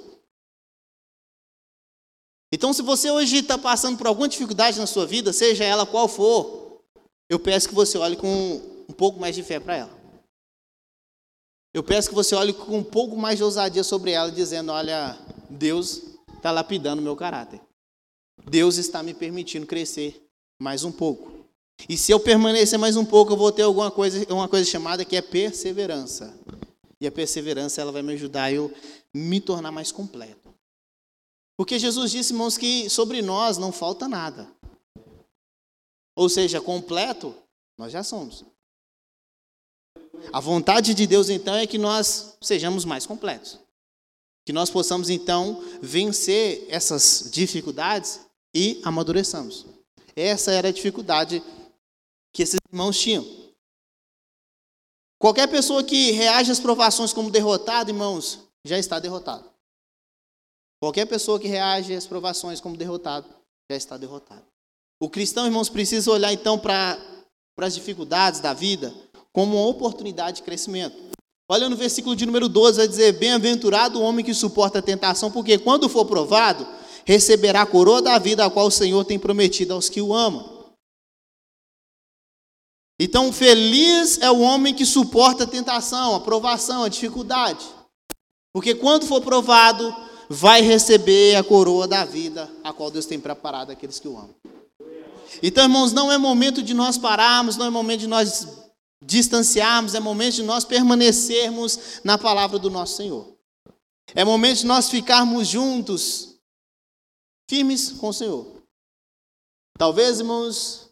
Então, 2.54 2.72
se 2.72 2.82
você 2.82 3.10
hoje 3.10 3.38
está 3.38 3.58
passando 3.58 3.98
por 3.98 4.06
alguma 4.06 4.28
dificuldade 4.28 4.78
na 4.78 4.86
sua 4.86 5.04
vida, 5.04 5.32
seja 5.32 5.64
ela 5.64 5.84
qual 5.84 6.06
for, 6.06 6.78
eu 7.28 7.36
peço 7.36 7.68
que 7.68 7.74
você 7.74 7.98
olhe 7.98 8.14
com 8.14 8.62
um 8.88 8.92
pouco 8.92 9.18
mais 9.18 9.34
de 9.34 9.42
fé 9.42 9.58
para 9.58 9.76
ela. 9.76 9.90
Eu 11.74 11.82
peço 11.82 12.08
que 12.08 12.14
você 12.14 12.32
olhe 12.36 12.52
com 12.52 12.78
um 12.78 12.84
pouco 12.84 13.16
mais 13.16 13.38
de 13.38 13.42
ousadia 13.42 13.82
sobre 13.82 14.12
ela, 14.12 14.30
dizendo: 14.30 14.70
Olha, 14.70 15.18
Deus 15.50 16.02
está 16.36 16.52
lapidando 16.52 17.02
meu 17.02 17.16
caráter. 17.16 17.60
Deus 18.48 18.76
está 18.76 19.02
me 19.02 19.12
permitindo 19.12 19.66
crescer 19.66 20.24
mais 20.62 20.84
um 20.84 20.92
pouco. 20.92 21.32
E 21.88 21.96
se 21.96 22.12
eu 22.12 22.20
permanecer 22.20 22.78
mais 22.78 22.96
um 22.96 23.04
pouco, 23.04 23.32
eu 23.32 23.36
vou 23.36 23.50
ter 23.50 23.62
alguma 23.62 23.90
coisa, 23.90 24.32
uma 24.32 24.46
coisa 24.46 24.70
chamada 24.70 25.04
que 25.04 25.16
é 25.16 25.20
perseverança. 25.20 26.32
E 27.00 27.06
a 27.08 27.10
perseverança 27.10 27.80
ela 27.80 27.90
vai 27.90 28.02
me 28.02 28.12
ajudar 28.12 28.44
a 28.44 28.52
eu 28.52 28.72
me 29.12 29.40
tornar 29.40 29.72
mais 29.72 29.90
completo. 29.90 30.43
Porque 31.56 31.78
Jesus 31.78 32.10
disse, 32.10 32.32
irmãos, 32.32 32.58
que 32.58 32.90
sobre 32.90 33.22
nós 33.22 33.58
não 33.58 33.70
falta 33.70 34.08
nada. 34.08 34.50
Ou 36.16 36.28
seja, 36.28 36.60
completo, 36.60 37.34
nós 37.78 37.92
já 37.92 38.02
somos. 38.02 38.44
A 40.32 40.40
vontade 40.40 40.94
de 40.94 41.06
Deus, 41.06 41.28
então, 41.28 41.54
é 41.54 41.66
que 41.66 41.78
nós 41.78 42.36
sejamos 42.40 42.84
mais 42.84 43.06
completos. 43.06 43.58
Que 44.44 44.52
nós 44.52 44.70
possamos, 44.70 45.10
então, 45.10 45.62
vencer 45.80 46.66
essas 46.68 47.30
dificuldades 47.32 48.20
e 48.54 48.80
amadureçamos. 48.84 49.66
Essa 50.16 50.52
era 50.52 50.68
a 50.68 50.72
dificuldade 50.72 51.42
que 52.32 52.42
esses 52.42 52.58
irmãos 52.70 52.98
tinham. 52.98 53.24
Qualquer 55.18 55.48
pessoa 55.48 55.82
que 55.82 56.10
reage 56.10 56.50
às 56.50 56.60
provações 56.60 57.12
como 57.12 57.30
derrotado, 57.30 57.90
irmãos, 57.90 58.40
já 58.64 58.78
está 58.78 58.98
derrotado. 58.98 59.53
Qualquer 60.84 61.06
pessoa 61.06 61.40
que 61.40 61.48
reage 61.48 61.94
às 61.94 62.06
provações 62.06 62.60
como 62.60 62.76
derrotado, 62.76 63.26
já 63.70 63.74
está 63.74 63.96
derrotado. 63.96 64.44
O 65.00 65.08
cristão, 65.08 65.46
irmãos, 65.46 65.70
precisa 65.70 66.10
olhar 66.10 66.30
então 66.30 66.58
para 66.58 66.98
as 67.56 67.74
dificuldades 67.74 68.40
da 68.40 68.52
vida 68.52 68.94
como 69.32 69.56
uma 69.56 69.66
oportunidade 69.66 70.36
de 70.36 70.42
crescimento. 70.42 70.94
Olha 71.50 71.70
no 71.70 71.76
versículo 71.76 72.14
de 72.14 72.26
número 72.26 72.50
12, 72.50 72.76
vai 72.76 72.86
dizer: 72.86 73.12
Bem-aventurado 73.12 73.98
o 73.98 74.02
homem 74.02 74.22
que 74.22 74.34
suporta 74.34 74.80
a 74.80 74.82
tentação, 74.82 75.30
porque 75.30 75.56
quando 75.56 75.88
for 75.88 76.04
provado, 76.04 76.68
receberá 77.06 77.62
a 77.62 77.66
coroa 77.66 78.02
da 78.02 78.18
vida, 78.18 78.44
a 78.44 78.50
qual 78.50 78.66
o 78.66 78.70
Senhor 78.70 79.06
tem 79.06 79.18
prometido 79.18 79.72
aos 79.72 79.88
que 79.88 80.02
o 80.02 80.12
amam. 80.12 80.66
Então, 83.00 83.32
feliz 83.32 84.18
é 84.18 84.30
o 84.30 84.40
homem 84.40 84.74
que 84.74 84.84
suporta 84.84 85.44
a 85.44 85.46
tentação, 85.46 86.14
a 86.14 86.20
provação, 86.20 86.82
a 86.82 86.90
dificuldade. 86.90 87.64
Porque 88.52 88.74
quando 88.74 89.06
for 89.06 89.22
provado, 89.22 90.12
vai 90.28 90.62
receber 90.62 91.36
a 91.36 91.44
coroa 91.44 91.86
da 91.86 92.04
vida, 92.04 92.50
a 92.62 92.72
qual 92.72 92.90
Deus 92.90 93.06
tem 93.06 93.20
preparado 93.20 93.70
àqueles 93.70 93.98
que 93.98 94.08
o 94.08 94.16
amam. 94.16 94.34
Então, 95.42 95.64
irmãos, 95.64 95.92
não 95.92 96.10
é 96.10 96.18
momento 96.18 96.62
de 96.62 96.74
nós 96.74 96.96
pararmos, 96.96 97.56
não 97.56 97.66
é 97.66 97.70
momento 97.70 98.00
de 98.00 98.06
nós 98.06 98.46
distanciarmos, 99.04 99.94
é 99.94 100.00
momento 100.00 100.36
de 100.36 100.42
nós 100.42 100.64
permanecermos 100.64 102.00
na 102.02 102.16
palavra 102.16 102.58
do 102.58 102.70
nosso 102.70 102.96
Senhor. 102.96 103.34
É 104.14 104.24
momento 104.24 104.58
de 104.58 104.66
nós 104.66 104.88
ficarmos 104.88 105.48
juntos, 105.48 106.36
firmes 107.48 107.92
com 107.92 108.08
o 108.08 108.12
Senhor. 108.12 108.62
Talvez, 109.76 110.20
irmãos, 110.20 110.90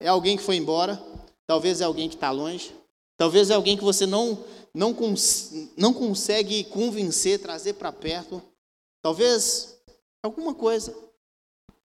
é 0.00 0.08
alguém 0.08 0.36
que 0.36 0.42
foi 0.42 0.56
embora, 0.56 1.02
talvez 1.46 1.80
é 1.80 1.84
alguém 1.84 2.08
que 2.08 2.14
está 2.14 2.30
longe, 2.30 2.72
talvez 3.16 3.50
é 3.50 3.54
alguém 3.54 3.76
que 3.76 3.84
você 3.84 4.06
não, 4.06 4.44
não, 4.72 4.94
cons 4.94 5.52
não 5.76 5.92
consegue 5.92 6.64
convencer, 6.64 7.40
trazer 7.40 7.74
para 7.74 7.92
perto, 7.92 8.40
talvez 9.02 9.76
alguma 10.22 10.54
coisa. 10.54 10.94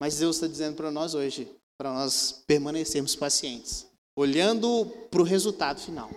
Mas 0.00 0.18
Deus 0.18 0.36
está 0.36 0.46
dizendo 0.46 0.76
para 0.76 0.90
nós 0.90 1.14
hoje, 1.14 1.50
para 1.76 1.92
nós 1.92 2.42
permanecermos 2.46 3.16
pacientes, 3.16 3.86
olhando 4.16 4.86
para 5.10 5.20
o 5.20 5.24
resultado 5.24 5.80
final, 5.80 6.10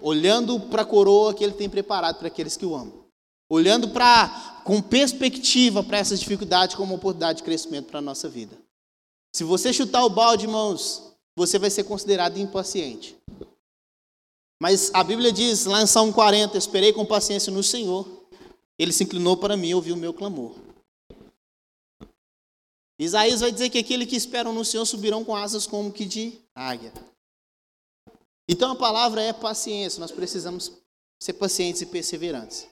olhando 0.00 0.58
para 0.60 0.82
a 0.82 0.86
coroa 0.86 1.34
que 1.34 1.44
Ele 1.44 1.52
tem 1.52 1.68
preparado 1.68 2.18
para 2.18 2.28
aqueles 2.28 2.56
que 2.56 2.64
o 2.64 2.74
amam, 2.74 3.04
olhando 3.50 3.88
para 3.90 4.62
com 4.64 4.80
perspectiva 4.80 5.82
para 5.82 5.98
essas 5.98 6.20
dificuldades 6.20 6.74
como 6.74 6.92
uma 6.92 6.98
oportunidade 6.98 7.38
de 7.38 7.44
crescimento 7.44 7.86
para 7.86 7.98
a 7.98 8.02
nossa 8.02 8.28
vida. 8.28 8.56
Se 9.34 9.44
você 9.44 9.72
chutar 9.72 10.04
o 10.04 10.10
balde, 10.10 10.46
irmãos, 10.46 11.02
você 11.36 11.58
vai 11.58 11.68
ser 11.68 11.84
considerado 11.84 12.38
impaciente. 12.38 13.16
Mas 14.62 14.90
a 14.94 15.02
Bíblia 15.02 15.32
diz 15.32 15.66
lá 15.66 15.82
em 15.82 15.86
Salmo 15.86 16.12
40: 16.12 16.56
Esperei 16.56 16.92
com 16.92 17.04
paciência 17.04 17.52
no 17.52 17.62
Senhor, 17.62 18.13
ele 18.78 18.92
se 18.92 19.04
inclinou 19.04 19.36
para 19.36 19.56
mim 19.56 19.68
e 19.68 19.74
ouviu 19.74 19.94
o 19.94 19.98
meu 19.98 20.12
clamor. 20.12 20.54
Isaías 22.98 23.40
vai 23.40 23.50
dizer 23.50 23.70
que 23.70 23.78
aquele 23.78 24.06
que 24.06 24.16
esperam 24.16 24.52
no 24.52 24.64
Senhor 24.64 24.84
subirão 24.86 25.24
com 25.24 25.34
asas 25.34 25.66
como 25.66 25.92
que 25.92 26.04
de 26.04 26.38
águia. 26.54 26.92
Então 28.48 28.72
a 28.72 28.76
palavra 28.76 29.22
é 29.22 29.32
paciência, 29.32 30.00
nós 30.00 30.12
precisamos 30.12 30.72
ser 31.20 31.32
pacientes 31.34 31.82
e 31.82 31.86
perseverantes. 31.86 32.68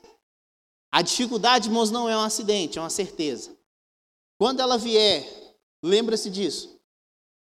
A 0.93 1.01
dificuldade, 1.01 1.69
irmãos, 1.69 1.91
não 1.91 2.09
é 2.09 2.17
um 2.17 2.21
acidente, 2.21 2.79
é 2.79 2.81
uma 2.83 2.91
certeza. 2.91 3.57
Quando 4.38 4.61
ela 4.61 4.77
vier, 4.77 5.27
lembra-se 5.83 6.29
disso. 6.29 6.79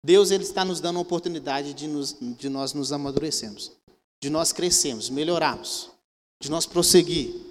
Deus 0.04 0.30
ele 0.30 0.42
está 0.42 0.64
nos 0.64 0.80
dando 0.80 0.98
a 0.98 1.02
oportunidade 1.02 1.72
de, 1.74 1.86
nos, 1.86 2.16
de 2.20 2.48
nós 2.48 2.72
nos 2.72 2.92
amadurecermos, 2.92 3.72
de 4.20 4.30
nós 4.30 4.52
crescermos, 4.52 5.08
melhorarmos, 5.08 5.90
de 6.40 6.50
nós 6.50 6.66
prosseguir. 6.66 7.47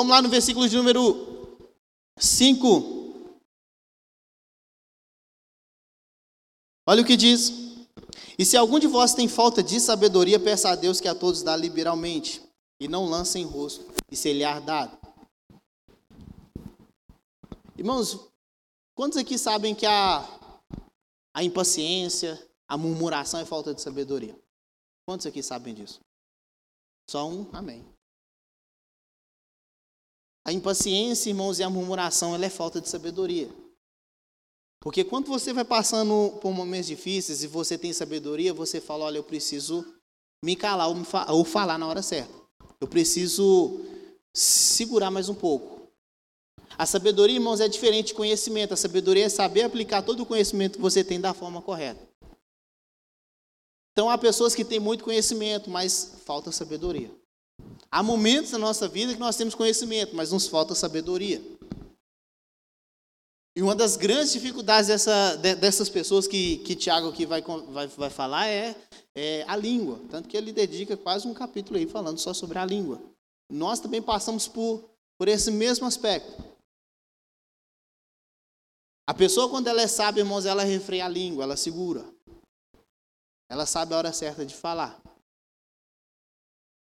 Vamos 0.00 0.12
lá 0.14 0.22
no 0.22 0.30
versículo 0.30 0.66
de 0.66 0.74
número 0.78 1.68
5. 2.18 3.28
Olha 6.88 7.02
o 7.02 7.04
que 7.04 7.18
diz. 7.18 7.52
E 8.38 8.46
se 8.46 8.56
algum 8.56 8.78
de 8.78 8.86
vós 8.86 9.12
tem 9.12 9.28
falta 9.28 9.62
de 9.62 9.78
sabedoria, 9.78 10.40
peça 10.40 10.70
a 10.70 10.74
Deus 10.74 11.02
que 11.02 11.06
a 11.06 11.14
todos 11.14 11.42
dá 11.42 11.54
liberalmente, 11.54 12.40
e 12.80 12.88
não 12.88 13.04
lance 13.04 13.38
em 13.38 13.44
rosto, 13.44 13.84
e 14.10 14.16
se 14.16 14.32
lhe 14.32 14.42
há 14.42 14.58
dado. 14.58 14.98
Irmãos, 17.76 18.30
Quantos 18.94 19.18
aqui 19.18 19.36
sabem 19.36 19.74
que 19.74 19.84
a, 19.84 20.24
a 21.34 21.44
impaciência, 21.44 22.42
a 22.66 22.78
murmuração 22.78 23.38
é 23.38 23.44
falta 23.44 23.74
de 23.74 23.82
sabedoria? 23.82 24.34
Quantos 25.06 25.26
aqui 25.26 25.42
sabem 25.42 25.74
disso? 25.74 26.00
Só 27.06 27.28
um? 27.28 27.50
Amém. 27.52 27.84
A 30.50 30.52
impaciência, 30.52 31.30
irmãos, 31.30 31.60
e 31.60 31.62
a 31.62 31.70
murmuração, 31.70 32.34
ela 32.34 32.44
é 32.44 32.50
falta 32.50 32.80
de 32.80 32.88
sabedoria. 32.88 33.48
Porque 34.80 35.04
quando 35.04 35.28
você 35.28 35.52
vai 35.52 35.64
passando 35.64 36.40
por 36.40 36.52
momentos 36.52 36.88
difíceis 36.88 37.44
e 37.44 37.46
você 37.46 37.78
tem 37.78 37.92
sabedoria, 37.92 38.52
você 38.52 38.80
fala, 38.80 39.04
olha, 39.04 39.18
eu 39.18 39.22
preciso 39.22 39.86
me 40.44 40.56
calar 40.56 40.88
ou 41.28 41.44
falar 41.44 41.78
na 41.78 41.86
hora 41.86 42.02
certa. 42.02 42.34
Eu 42.80 42.88
preciso 42.88 43.80
segurar 44.34 45.08
mais 45.08 45.28
um 45.28 45.36
pouco. 45.36 45.88
A 46.76 46.84
sabedoria, 46.84 47.36
irmãos, 47.36 47.60
é 47.60 47.68
diferente 47.68 48.08
de 48.08 48.14
conhecimento. 48.14 48.74
A 48.74 48.76
sabedoria 48.76 49.26
é 49.26 49.28
saber 49.28 49.62
aplicar 49.62 50.02
todo 50.02 50.24
o 50.24 50.26
conhecimento 50.26 50.78
que 50.78 50.82
você 50.82 51.04
tem 51.04 51.20
da 51.20 51.32
forma 51.32 51.62
correta. 51.62 52.08
Então, 53.92 54.10
há 54.10 54.18
pessoas 54.18 54.52
que 54.52 54.64
têm 54.64 54.80
muito 54.80 55.04
conhecimento, 55.04 55.70
mas 55.70 56.16
falta 56.24 56.50
sabedoria. 56.50 57.19
Há 57.92 58.02
momentos 58.02 58.52
na 58.52 58.58
nossa 58.58 58.86
vida 58.86 59.12
que 59.12 59.18
nós 59.18 59.36
temos 59.36 59.54
conhecimento, 59.54 60.14
mas 60.14 60.30
nos 60.30 60.46
falta 60.46 60.74
sabedoria. 60.74 61.42
E 63.56 63.62
uma 63.62 63.74
das 63.74 63.96
grandes 63.96 64.32
dificuldades 64.32 64.86
dessa, 64.86 65.36
dessas 65.36 65.88
pessoas 65.88 66.28
que, 66.28 66.58
que 66.58 66.76
Tiago 66.76 67.08
aqui 67.08 67.26
vai, 67.26 67.42
vai, 67.42 67.88
vai 67.88 68.10
falar 68.10 68.46
é, 68.46 68.76
é 69.14 69.44
a 69.48 69.56
língua. 69.56 70.00
Tanto 70.08 70.28
que 70.28 70.36
ele 70.36 70.52
dedica 70.52 70.96
quase 70.96 71.26
um 71.26 71.34
capítulo 71.34 71.76
aí 71.76 71.86
falando 71.86 72.18
só 72.18 72.32
sobre 72.32 72.58
a 72.58 72.64
língua. 72.64 73.02
Nós 73.50 73.80
também 73.80 74.00
passamos 74.00 74.46
por, 74.46 74.88
por 75.18 75.26
esse 75.26 75.50
mesmo 75.50 75.84
aspecto. 75.84 76.42
A 79.08 79.12
pessoa, 79.12 79.50
quando 79.50 79.66
ela 79.66 79.82
é 79.82 79.88
sábia, 79.88 80.20
irmãos, 80.20 80.46
ela 80.46 80.62
refreia 80.62 81.06
a 81.06 81.08
língua, 81.08 81.42
ela 81.42 81.56
segura. 81.56 82.04
Ela 83.50 83.66
sabe 83.66 83.92
a 83.92 83.98
hora 83.98 84.12
certa 84.12 84.46
de 84.46 84.54
falar. 84.54 85.02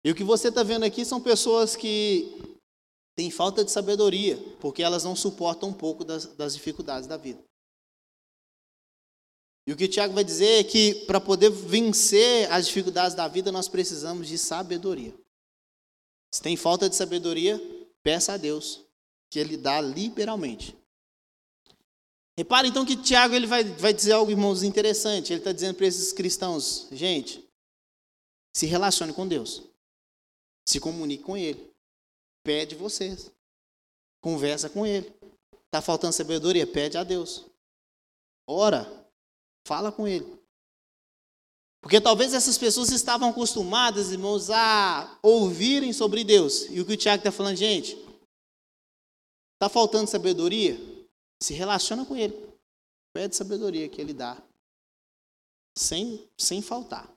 E 0.07 0.11
o 0.13 0.15
que 0.15 0.23
você 0.23 0.51
está 0.51 0.63
vendo 0.63 0.85
aqui 0.85 1.05
são 1.05 1.21
pessoas 1.21 1.75
que 1.75 2.41
têm 3.17 3.29
falta 3.29 3.65
de 3.65 3.73
sabedoria, 3.73 4.37
porque 4.61 4.81
elas 4.81 5.03
não 5.03 5.17
suportam 5.17 5.71
um 5.71 5.73
pouco 5.73 6.05
das, 6.05 6.27
das 6.27 6.55
dificuldades 6.55 7.09
da 7.09 7.17
vida. 7.17 7.43
E 9.67 9.73
o 9.73 9.77
que 9.77 9.87
o 9.87 9.89
Tiago 9.89 10.15
vai 10.15 10.23
dizer 10.23 10.61
é 10.61 10.63
que 10.63 10.95
para 11.07 11.21
poder 11.21 11.51
vencer 11.51 12.49
as 12.53 12.69
dificuldades 12.69 13.17
da 13.17 13.27
vida, 13.27 13.51
nós 13.51 13.67
precisamos 13.67 14.29
de 14.29 14.39
sabedoria. 14.39 15.13
Se 16.33 16.41
tem 16.41 16.57
falta 16.57 16.89
de 16.89 16.95
sabedoria, 16.95 17.61
peça 18.01 18.35
a 18.35 18.37
Deus, 18.37 18.85
que 19.29 19.41
Ele 19.41 19.57
dá 19.57 19.81
liberalmente. 19.81 20.79
Repara 22.39 22.69
então 22.69 22.87
que 22.87 22.97
Tiago 22.97 23.35
ele 23.35 23.49
vai, 23.49 23.65
vai 23.65 23.93
dizer 23.93 24.13
algo, 24.13 24.31
irmãos, 24.31 24.63
interessante. 24.63 25.33
Ele 25.33 25.41
está 25.41 25.51
dizendo 25.51 25.75
para 25.75 25.87
esses 25.87 26.13
cristãos: 26.13 26.87
gente, 26.93 27.45
se 28.55 28.67
relacione 28.67 29.13
com 29.13 29.27
Deus, 29.27 29.65
se 30.67 30.81
comunique 30.81 31.23
com 31.23 31.37
Ele, 31.37 31.73
pede 32.43 32.75
vocês, 32.75 33.31
conversa 34.21 34.69
com 34.69 34.87
Ele. 34.87 35.13
Está 35.67 35.81
faltando 35.81 36.13
sabedoria? 36.13 36.67
Pede 36.67 36.97
a 36.97 37.05
Deus. 37.05 37.45
Ora, 38.49 38.87
fala 39.67 39.93
com 39.93 40.07
Ele. 40.07 40.37
Porque 41.81 42.01
talvez 42.01 42.35
essas 42.35 42.59
pessoas 42.59 42.91
estavam 42.91 43.31
acostumadas, 43.31 44.11
irmãos, 44.11 44.51
a 44.51 45.19
ouvirem 45.23 45.93
sobre 45.93 46.25
Deus. 46.25 46.63
E 46.71 46.81
o 46.81 46.85
que 46.85 46.95
o 46.95 46.97
Tiago 46.97 47.21
está 47.21 47.31
falando, 47.31 47.57
gente, 47.57 47.97
está 49.55 49.69
faltando 49.69 50.11
sabedoria? 50.11 50.77
Se 51.41 51.55
relaciona 51.55 52.05
com 52.05 52.17
Ele. 52.17 52.35
Pede 53.15 53.37
sabedoria 53.37 53.89
que 53.89 54.01
Ele 54.01 54.13
dá. 54.13 54.43
Sem, 55.79 56.29
sem 56.37 56.61
faltar. 56.61 57.16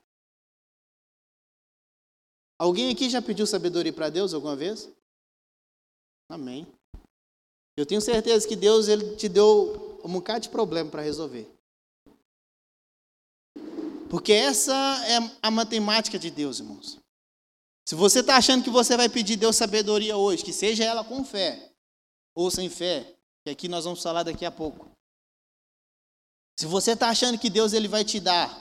Alguém 2.60 2.92
aqui 2.92 3.10
já 3.10 3.22
pediu 3.22 3.48
sabedoria 3.48 3.94
para 3.94 4.10
Deus 4.10 4.34
alguma 4.34 4.56
vez? 4.56 4.90
Amém. 6.30 6.68
Eu 7.78 7.86
tenho 7.86 8.02
certeza 8.02 8.46
que 8.46 8.58
Deus 8.58 8.90
ele 8.90 9.16
te 9.16 9.30
deu 9.30 10.02
um 10.04 10.12
bocado 10.12 10.42
de 10.42 10.50
problema 10.50 10.92
para 10.92 11.02
resolver. 11.02 11.50
Porque 14.10 14.34
essa 14.34 14.74
é 15.08 15.38
a 15.42 15.50
matemática 15.50 16.20
de 16.20 16.30
Deus, 16.30 16.60
irmãos. 16.60 17.00
Se 17.88 17.96
você 17.96 18.20
está 18.20 18.36
achando 18.36 18.64
que 18.64 18.70
você 18.70 18.98
vai 18.98 19.08
pedir 19.08 19.38
Deus 19.38 19.56
sabedoria 19.56 20.18
hoje, 20.18 20.44
que 20.44 20.52
seja 20.52 20.84
ela 20.84 21.04
com 21.04 21.24
fé 21.24 21.72
ou 22.36 22.52
sem 22.52 22.70
fé, 22.70 23.16
que 23.44 23.50
aqui 23.50 23.70
nós 23.70 23.86
vamos 23.86 24.04
falar 24.04 24.24
daqui 24.24 24.46
a 24.46 24.52
pouco. 24.52 24.92
Se 26.60 26.66
você 26.66 26.92
está 26.92 27.10
achando 27.10 27.40
que 27.40 27.50
Deus 27.50 27.72
ele 27.72 27.88
vai 27.88 28.04
te 28.04 28.20
dar, 28.20 28.52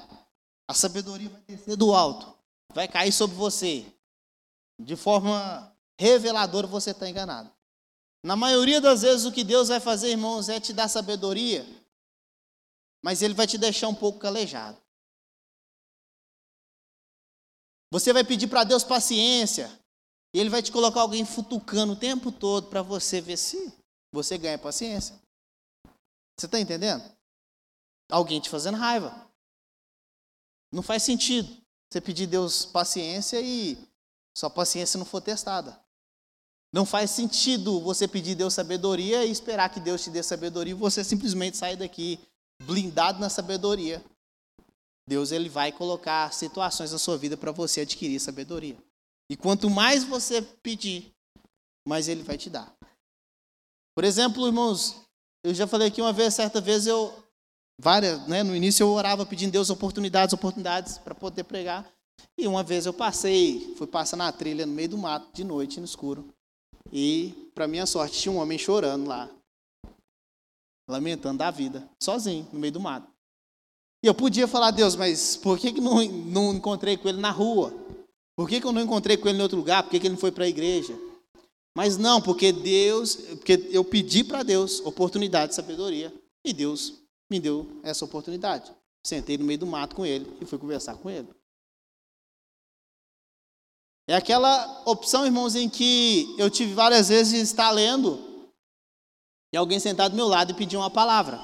a 0.69 0.73
sabedoria 0.73 1.29
vai 1.29 1.43
descer 1.43 1.77
do 1.77 1.93
alto, 1.93 2.38
vai 2.79 2.87
cair 2.87 3.11
sobre 3.11 3.37
você, 3.37 3.93
de 4.81 4.95
forma 4.95 5.77
reveladora, 5.99 6.65
você 6.65 6.93
está 6.93 7.11
enganado. 7.11 7.53
Na 8.25 8.37
maioria 8.37 8.81
das 8.81 9.03
vezes, 9.03 9.27
o 9.27 9.33
que 9.33 9.43
Deus 9.43 9.67
vai 9.67 9.81
fazer, 9.81 10.11
irmãos, 10.11 10.49
é 10.49 10.61
te 10.61 10.73
dar 10.73 10.87
sabedoria, 10.87 11.67
mas 13.03 13.21
Ele 13.21 13.35
vai 13.35 13.49
te 13.49 13.59
deixar 13.59 13.89
um 13.89 13.95
pouco 13.97 14.21
calejado. 14.21 14.81
Você 17.91 18.13
vai 18.13 18.23
pedir 18.23 18.47
para 18.47 18.63
Deus 18.63 18.85
paciência. 18.85 19.69
E 20.33 20.39
Ele 20.39 20.49
vai 20.49 20.63
te 20.63 20.71
colocar 20.71 21.01
alguém 21.01 21.25
futucando 21.25 21.95
o 21.95 21.99
tempo 21.99 22.31
todo 22.31 22.69
para 22.69 22.81
você 22.81 23.21
ver 23.21 23.39
se 23.39 23.77
você 24.13 24.39
ganha 24.39 24.57
paciência. 24.57 25.21
Você 26.39 26.47
está 26.47 26.61
entendendo? 26.61 27.03
Alguém 28.09 28.41
te 28.41 28.49
fazendo 28.49 28.77
raiva. 28.77 29.29
Não 30.73 30.83
faz 30.83 31.03
sentido 31.03 31.58
você 31.91 32.01
pedir 32.01 32.27
Deus 32.27 32.67
paciência 32.67 33.41
e 33.41 33.79
sua 34.37 34.51
paciência 34.51 34.99
não 34.99 35.07
for 35.07 35.21
testada. 35.21 35.79
Não 36.73 36.85
faz 36.85 37.11
sentido 37.11 37.81
você 37.81 38.07
pedir 38.07 38.35
Deus 38.35 38.53
sabedoria 38.53 39.25
e 39.25 39.31
esperar 39.31 39.71
que 39.71 39.81
Deus 39.81 40.05
te 40.05 40.11
dê 40.11 40.23
sabedoria 40.23 40.73
e 40.73 40.75
você 40.75 41.03
simplesmente 41.03 41.57
sair 41.57 41.77
daqui 41.77 42.21
blindado 42.63 43.19
na 43.19 43.31
sabedoria. 43.31 44.05
Deus 45.09 45.33
ele 45.33 45.49
vai 45.49 45.73
colocar 45.73 46.33
situações 46.35 46.93
na 46.93 46.99
sua 46.99 47.17
vida 47.17 47.37
para 47.37 47.51
você 47.51 47.81
adquirir 47.81 48.21
sabedoria. 48.21 48.77
E 49.31 49.37
quanto 49.37 49.71
mais 49.71 50.05
você 50.05 50.43
pedir, 50.43 51.11
mais 51.87 52.09
ele 52.09 52.23
vai 52.23 52.37
te 52.37 52.51
dar. 52.51 52.71
Por 53.95 54.05
exemplo, 54.05 54.47
irmãos, 54.47 54.97
eu 55.43 55.55
já 55.55 55.67
falei 55.67 55.89
aqui 55.89 56.03
uma 56.03 56.13
vez, 56.13 56.35
certa 56.35 56.61
vez 56.61 56.87
eu 56.87 57.13
várias, 57.81 58.27
né, 58.27 58.43
no 58.43 58.55
início 58.55 58.83
eu 58.83 58.91
orava 58.91 59.25
pedindo 59.25 59.53
Deus 59.53 59.71
oportunidades, 59.71 60.33
oportunidades 60.33 60.99
para 60.99 61.15
poder 61.15 61.45
pregar. 61.45 61.91
E 62.37 62.47
uma 62.47 62.63
vez 62.63 62.87
eu 62.87 62.93
passei, 62.93 63.75
fui 63.77 63.87
passar 63.87 64.17
na 64.17 64.31
trilha 64.33 64.67
no 64.67 64.73
meio 64.73 64.89
do 64.89 64.99
mato 64.99 65.29
de 65.33 65.45
noite 65.45 65.79
no 65.79 65.85
escuro. 65.85 66.29
E 66.93 67.51
para 67.55 67.69
minha 67.69 67.87
sorte 67.87 68.19
tinha 68.19 68.33
um 68.33 68.39
homem 68.39 68.59
chorando 68.59 69.07
lá, 69.07 69.29
lamentando 70.89 71.39
da 71.39 71.51
vida, 71.51 71.89
sozinho 72.03 72.49
no 72.53 72.59
meio 72.59 72.73
do 72.73 72.81
mato. 72.81 73.11
E 74.03 74.07
eu 74.07 74.15
podia 74.15 74.47
falar, 74.47 74.71
Deus, 74.71 74.95
mas 74.95 75.37
por 75.37 75.59
que, 75.59 75.73
que 75.73 75.81
não, 75.81 76.03
não 76.05 76.55
encontrei 76.55 76.97
com 76.97 77.09
ele 77.09 77.21
na 77.21 77.31
rua? 77.31 77.75
Por 78.37 78.49
que, 78.49 78.61
que 78.61 78.67
eu 78.67 78.73
não 78.73 78.83
encontrei 78.83 79.17
com 79.17 79.29
ele 79.29 79.39
em 79.39 79.43
outro 79.43 79.59
lugar? 79.59 79.83
Por 79.83 79.91
que, 79.91 79.99
que 79.99 80.07
ele 80.07 80.15
não 80.15 80.21
foi 80.21 80.31
para 80.31 80.45
a 80.45 80.49
igreja? 80.49 80.97
Mas 81.77 81.97
não, 81.97 82.23
porque 82.23 82.53
Deus, 82.53 83.17
porque 83.17 83.69
eu 83.73 83.85
pedi 83.85 84.23
para 84.23 84.45
Deus 84.45 84.81
oportunidade 84.81 85.51
de 85.51 85.57
sabedoria. 85.57 86.15
E 86.45 86.53
Deus 86.53 86.95
me 87.31 87.39
deu 87.39 87.81
essa 87.83 88.05
oportunidade. 88.05 88.75
Sentei 89.05 89.39
no 89.39 89.45
meio 89.45 89.59
do 89.59 89.67
mato 89.67 89.97
com 89.97 90.05
ele 90.05 90.37
e 90.41 90.45
fui 90.45 90.59
conversar 90.59 90.97
com 90.97 91.11
ele. 91.11 91.29
É 94.09 94.15
aquela 94.15 94.83
opção, 94.87 95.27
irmãos, 95.27 95.55
em 95.55 95.69
que 95.69 96.35
eu 96.39 96.51
tive 96.51 96.73
várias 96.73 97.09
vezes 97.09 97.35
de 97.35 97.41
estar 97.41 97.71
lendo 97.71 98.51
e 99.53 99.57
alguém 99.57 99.79
sentado 99.79 100.13
do 100.13 100.17
meu 100.17 100.27
lado 100.27 100.53
e 100.53 100.55
pedir 100.55 100.77
uma 100.77 100.91
palavra. 100.91 101.39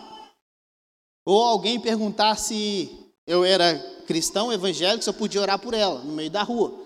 Ou 1.27 1.43
alguém 1.43 1.81
perguntar 1.81 2.37
se 2.37 3.13
eu 3.27 3.45
era 3.45 3.79
cristão, 4.07 4.53
evangélico, 4.53 5.03
se 5.03 5.11
eu 5.11 5.15
podia 5.15 5.41
orar 5.41 5.59
por 5.59 5.75
ela, 5.75 6.01
no 6.03 6.13
meio 6.13 6.31
da 6.31 6.43
rua. 6.43 6.83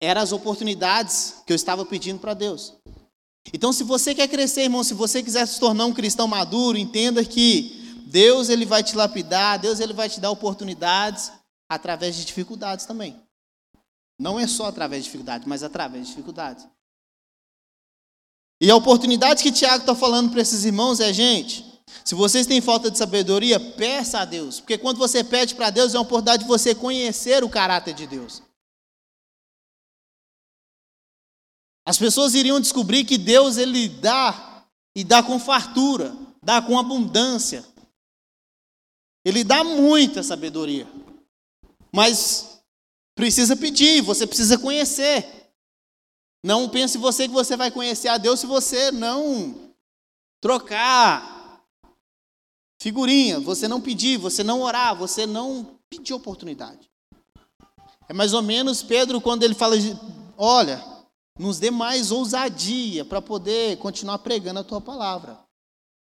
Eram 0.00 0.22
as 0.22 0.32
oportunidades 0.32 1.42
que 1.46 1.52
eu 1.52 1.56
estava 1.56 1.84
pedindo 1.84 2.20
para 2.20 2.34
Deus. 2.34 2.76
Então, 3.52 3.72
se 3.72 3.82
você 3.82 4.14
quer 4.14 4.28
crescer, 4.28 4.62
irmão, 4.62 4.84
se 4.84 4.94
você 4.94 5.22
quiser 5.22 5.46
se 5.46 5.58
tornar 5.58 5.86
um 5.86 5.92
cristão 5.92 6.28
maduro, 6.28 6.76
entenda 6.76 7.24
que 7.24 7.96
Deus 8.06 8.48
ele 8.48 8.66
vai 8.66 8.82
te 8.82 8.96
lapidar, 8.96 9.58
Deus 9.58 9.80
ele 9.80 9.92
vai 9.92 10.08
te 10.08 10.20
dar 10.20 10.30
oportunidades 10.30 11.32
através 11.68 12.16
de 12.16 12.24
dificuldades 12.24 12.86
também. 12.86 13.20
Não 14.18 14.38
é 14.38 14.46
só 14.46 14.66
através 14.66 15.04
de 15.04 15.06
dificuldades, 15.06 15.46
mas 15.46 15.62
através 15.62 16.04
de 16.06 16.10
dificuldades. 16.10 16.66
E 18.60 18.70
a 18.70 18.76
oportunidade 18.76 19.42
que 19.42 19.52
Tiago 19.52 19.82
está 19.82 19.94
falando 19.94 20.30
para 20.30 20.40
esses 20.40 20.64
irmãos 20.64 20.98
é, 20.98 21.12
gente, 21.12 21.64
se 22.04 22.14
vocês 22.14 22.46
têm 22.46 22.60
falta 22.60 22.90
de 22.90 22.98
sabedoria, 22.98 23.60
peça 23.60 24.20
a 24.20 24.24
Deus. 24.24 24.60
Porque 24.60 24.76
quando 24.76 24.98
você 24.98 25.22
pede 25.22 25.54
para 25.54 25.70
Deus, 25.70 25.94
é 25.94 25.98
uma 25.98 26.02
oportunidade 26.02 26.42
de 26.42 26.48
você 26.48 26.74
conhecer 26.74 27.44
o 27.44 27.48
caráter 27.48 27.94
de 27.94 28.06
Deus. 28.06 28.42
As 31.88 31.96
pessoas 31.96 32.34
iriam 32.34 32.60
descobrir 32.60 33.02
que 33.02 33.16
Deus 33.16 33.56
ele 33.56 33.88
dá 33.88 34.62
e 34.94 35.02
dá 35.02 35.22
com 35.22 35.40
fartura, 35.40 36.14
dá 36.42 36.60
com 36.60 36.78
abundância. 36.78 37.64
Ele 39.24 39.42
dá 39.42 39.64
muita 39.64 40.22
sabedoria. 40.22 40.86
Mas 41.90 42.60
precisa 43.14 43.56
pedir, 43.56 44.02
você 44.02 44.26
precisa 44.26 44.58
conhecer. 44.58 45.50
Não 46.44 46.68
pense 46.68 46.98
você 46.98 47.26
que 47.26 47.32
você 47.32 47.56
vai 47.56 47.70
conhecer 47.70 48.08
a 48.08 48.18
Deus 48.18 48.40
se 48.40 48.46
você 48.46 48.92
não 48.92 49.72
trocar 50.42 51.64
Figurinha, 52.82 53.40
você 53.40 53.66
não 53.66 53.80
pedir, 53.80 54.18
você 54.18 54.44
não 54.44 54.60
orar, 54.60 54.94
você 54.94 55.24
não 55.24 55.78
pedir 55.88 56.12
oportunidade. 56.12 56.90
É 58.06 58.12
mais 58.12 58.34
ou 58.34 58.42
menos 58.42 58.82
Pedro 58.82 59.22
quando 59.22 59.42
ele 59.42 59.54
fala: 59.54 59.74
olha, 60.36 60.97
nos 61.38 61.58
dê 61.58 61.70
mais 61.70 62.10
ousadia 62.10 63.04
para 63.04 63.22
poder 63.22 63.78
continuar 63.78 64.18
pregando 64.18 64.60
a 64.60 64.64
tua 64.64 64.80
palavra. 64.80 65.38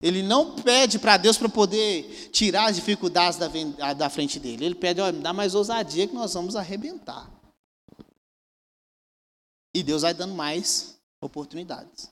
Ele 0.02 0.24
não 0.24 0.56
pede 0.56 0.98
para 0.98 1.18
Deus 1.18 1.38
para 1.38 1.48
poder 1.48 2.30
tirar 2.32 2.70
as 2.70 2.76
dificuldades 2.76 3.38
da, 3.38 3.94
da 3.94 4.10
frente 4.10 4.40
dele. 4.40 4.66
Ele 4.66 4.76
pede, 4.76 5.00
olha, 5.00 5.14
me 5.14 5.22
dá 5.22 5.32
mais 5.32 5.54
ousadia 5.54 6.08
que 6.08 6.16
nós 6.16 6.34
vamos 6.34 6.56
arrebentar. 6.56 7.30
E 9.76 9.84
Deus 9.84 10.02
vai 10.02 10.14
dando 10.14 10.34
mais 10.34 11.00
oportunidades. 11.22 12.12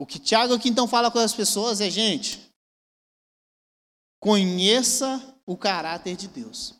O 0.00 0.06
que 0.06 0.18
Tiago 0.18 0.54
aqui 0.54 0.70
então 0.70 0.88
fala 0.88 1.10
com 1.10 1.18
as 1.18 1.34
pessoas 1.34 1.80
é, 1.80 1.90
gente, 1.90 2.48
Conheça 4.20 5.40
o 5.46 5.56
caráter 5.56 6.16
de 6.16 6.26
Deus. 6.26 6.74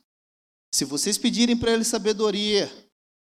Se 0.74 0.84
vocês 0.84 1.16
pedirem 1.16 1.56
para 1.56 1.72
Ele 1.72 1.84
sabedoria, 1.84 2.70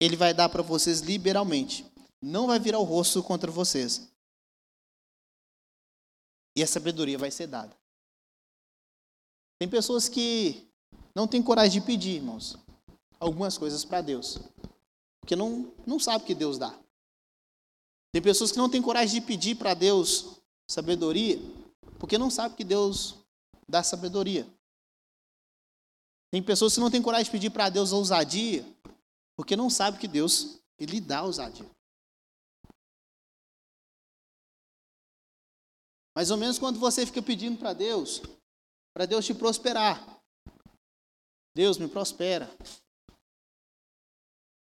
Ele 0.03 0.17
vai 0.17 0.35
dar 0.35 0.49
para 0.49 0.63
vocês 0.63 0.99
liberalmente. 0.99 1.87
Não 2.21 2.49
vai 2.49 2.59
virar 2.59 2.81
o 2.81 2.83
rosto 2.83 3.23
contra 3.23 3.53
vocês. 3.53 4.13
E 6.57 6.63
a 6.63 6.67
sabedoria 6.67 7.17
vai 7.17 7.31
ser 7.31 7.47
dada. 7.47 7.73
Tem 9.61 9.69
pessoas 9.69 10.09
que 10.09 10.69
não 11.15 11.29
têm 11.29 11.41
coragem 11.41 11.81
de 11.81 11.87
pedir, 11.87 12.17
irmãos, 12.17 12.59
algumas 13.21 13.57
coisas 13.57 13.85
para 13.85 14.01
Deus. 14.01 14.41
Porque 15.21 15.37
não, 15.37 15.73
não 15.87 16.01
sabe 16.01 16.25
que 16.25 16.35
Deus 16.35 16.59
dá. 16.59 16.77
Tem 18.11 18.21
pessoas 18.21 18.51
que 18.51 18.59
não 18.59 18.69
têm 18.69 18.83
coragem 18.83 19.21
de 19.21 19.25
pedir 19.25 19.55
para 19.55 19.73
Deus 19.73 20.43
sabedoria, 20.67 21.39
Porque 22.01 22.19
não 22.19 22.29
sabe 22.29 22.57
que 22.57 22.65
Deus 22.65 23.15
dá 23.69 23.85
sabedoria. 23.85 24.53
Tem 26.33 26.43
pessoas 26.43 26.75
que 26.75 26.81
não 26.81 26.91
têm 26.91 27.01
coragem 27.01 27.27
de 27.27 27.31
pedir 27.31 27.51
para 27.51 27.69
Deus 27.69 27.93
ousadia, 27.93 28.67
porque 29.37 29.57
não 29.57 29.71
sabe 29.71 29.99
que 29.99 30.09
Deus 30.09 30.61
ele 30.79 31.01
dá 31.01 31.23
ousadia. 31.23 31.69
Mais 36.15 36.31
ou 36.31 36.37
menos 36.37 36.59
quando 36.59 36.79
você 36.79 37.07
fica 37.07 37.23
pedindo 37.23 37.59
para 37.59 37.73
Deus, 37.73 38.21
para 38.95 39.07
Deus 39.07 39.25
te 39.25 39.35
prosperar. 39.35 40.23
Deus 41.55 41.79
me 41.79 41.89
prospera. 41.89 42.49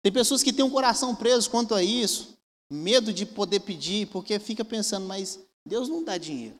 Tem 0.02 0.12
pessoas 0.12 0.42
que 0.42 0.52
têm 0.52 0.64
um 0.64 0.70
coração 0.70 1.14
preso 1.14 1.50
quanto 1.50 1.74
a 1.74 1.82
isso, 1.82 2.36
medo 2.70 3.12
de 3.12 3.24
poder 3.24 3.60
pedir, 3.60 4.08
porque 4.08 4.38
fica 4.40 4.64
pensando, 4.64 5.06
mas 5.06 5.38
Deus 5.64 5.88
não 5.88 6.02
dá 6.02 6.18
dinheiro. 6.18 6.58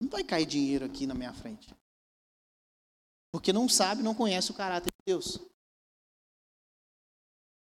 Não 0.00 0.08
vai 0.08 0.24
cair 0.24 0.46
dinheiro 0.46 0.86
aqui 0.86 1.06
na 1.06 1.14
minha 1.14 1.32
frente. 1.34 1.74
Porque 3.30 3.52
não 3.52 3.68
sabe, 3.68 4.02
não 4.02 4.14
conhece 4.14 4.50
o 4.50 4.54
caráter 4.54 4.90
de 4.90 5.04
Deus. 5.04 5.38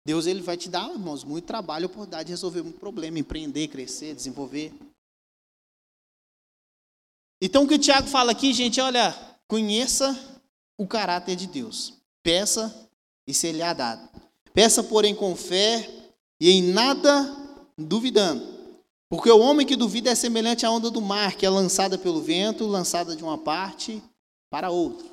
Deus 0.06 0.28
ele 0.28 0.42
vai 0.42 0.56
te 0.56 0.70
dar, 0.70 0.90
irmãos, 0.92 1.24
muito 1.24 1.46
trabalho, 1.46 1.88
oportunidade 1.88 2.28
de 2.28 2.34
resolver 2.34 2.62
muito 2.62 2.80
problema, 2.80 3.18
empreender, 3.18 3.68
crescer, 3.70 4.14
desenvolver. 4.14 4.72
Então 7.42 7.64
o 7.64 7.68
que 7.68 7.74
o 7.74 7.80
Tiago 7.80 8.08
fala 8.08 8.32
aqui, 8.32 8.54
gente, 8.54 8.80
olha, 8.80 9.14
conheça 9.48 10.16
o 10.78 10.86
caráter 10.86 11.36
de 11.36 11.48
Deus. 11.48 11.94
Peça 12.22 12.90
e 13.28 13.34
se 13.34 13.52
lhe 13.52 13.64
há 13.64 13.74
dado. 13.74 14.08
Peça, 14.54 14.84
porém, 14.84 15.16
com 15.16 15.36
fé 15.36 15.90
e 16.40 16.52
em 16.52 16.62
nada 16.62 17.36
duvidando. 17.78 18.56
Porque 19.10 19.30
o 19.30 19.40
homem 19.40 19.66
que 19.66 19.76
duvida 19.76 20.12
é 20.12 20.16
semelhante 20.16 20.66
à 20.66 20.72
onda 20.72 20.90
do 20.92 21.02
mar, 21.02 21.36
que 21.36 21.46
é 21.46 21.50
lançada 21.50 21.98
pelo 21.98 22.22
vento, 22.22 22.66
lançada 22.66 23.16
de 23.16 23.24
uma 23.24 23.38
parte 23.38 24.02
para 24.50 24.70
outra. 24.70 25.08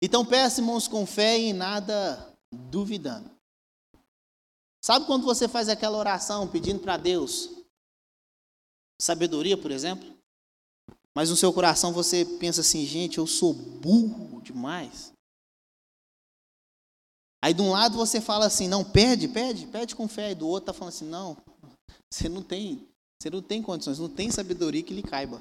Então 0.00 0.24
peça, 0.24 0.60
irmãos, 0.60 0.86
com 0.86 1.04
fé 1.04 1.38
e 1.38 1.46
em 1.46 1.52
nada 1.52 2.27
duvidando. 2.52 3.30
Sabe 4.82 5.06
quando 5.06 5.24
você 5.24 5.48
faz 5.48 5.68
aquela 5.68 5.98
oração 5.98 6.48
pedindo 6.48 6.80
para 6.80 6.96
Deus 6.96 7.50
sabedoria, 9.00 9.56
por 9.56 9.70
exemplo? 9.70 10.16
Mas 11.14 11.30
no 11.30 11.36
seu 11.36 11.52
coração 11.52 11.92
você 11.92 12.24
pensa 12.24 12.60
assim, 12.60 12.84
gente, 12.86 13.18
eu 13.18 13.26
sou 13.26 13.52
burro 13.52 14.40
demais. 14.42 15.12
Aí 17.42 17.54
de 17.54 17.62
um 17.62 17.70
lado 17.70 17.96
você 17.96 18.20
fala 18.20 18.46
assim, 18.46 18.68
não, 18.68 18.84
pede, 18.84 19.28
pede, 19.28 19.66
pede 19.66 19.94
com 19.94 20.08
fé. 20.08 20.32
E 20.32 20.34
do 20.34 20.48
outro 20.48 20.70
está 20.70 20.72
falando 20.72 20.94
assim, 20.94 21.08
não, 21.08 21.36
você 22.12 22.28
não 22.28 22.42
tem, 22.42 22.88
você 23.20 23.30
não 23.30 23.42
tem 23.42 23.62
condições, 23.62 23.98
não 23.98 24.08
tem 24.08 24.30
sabedoria 24.30 24.82
que 24.82 24.94
lhe 24.94 25.02
caiba. 25.02 25.40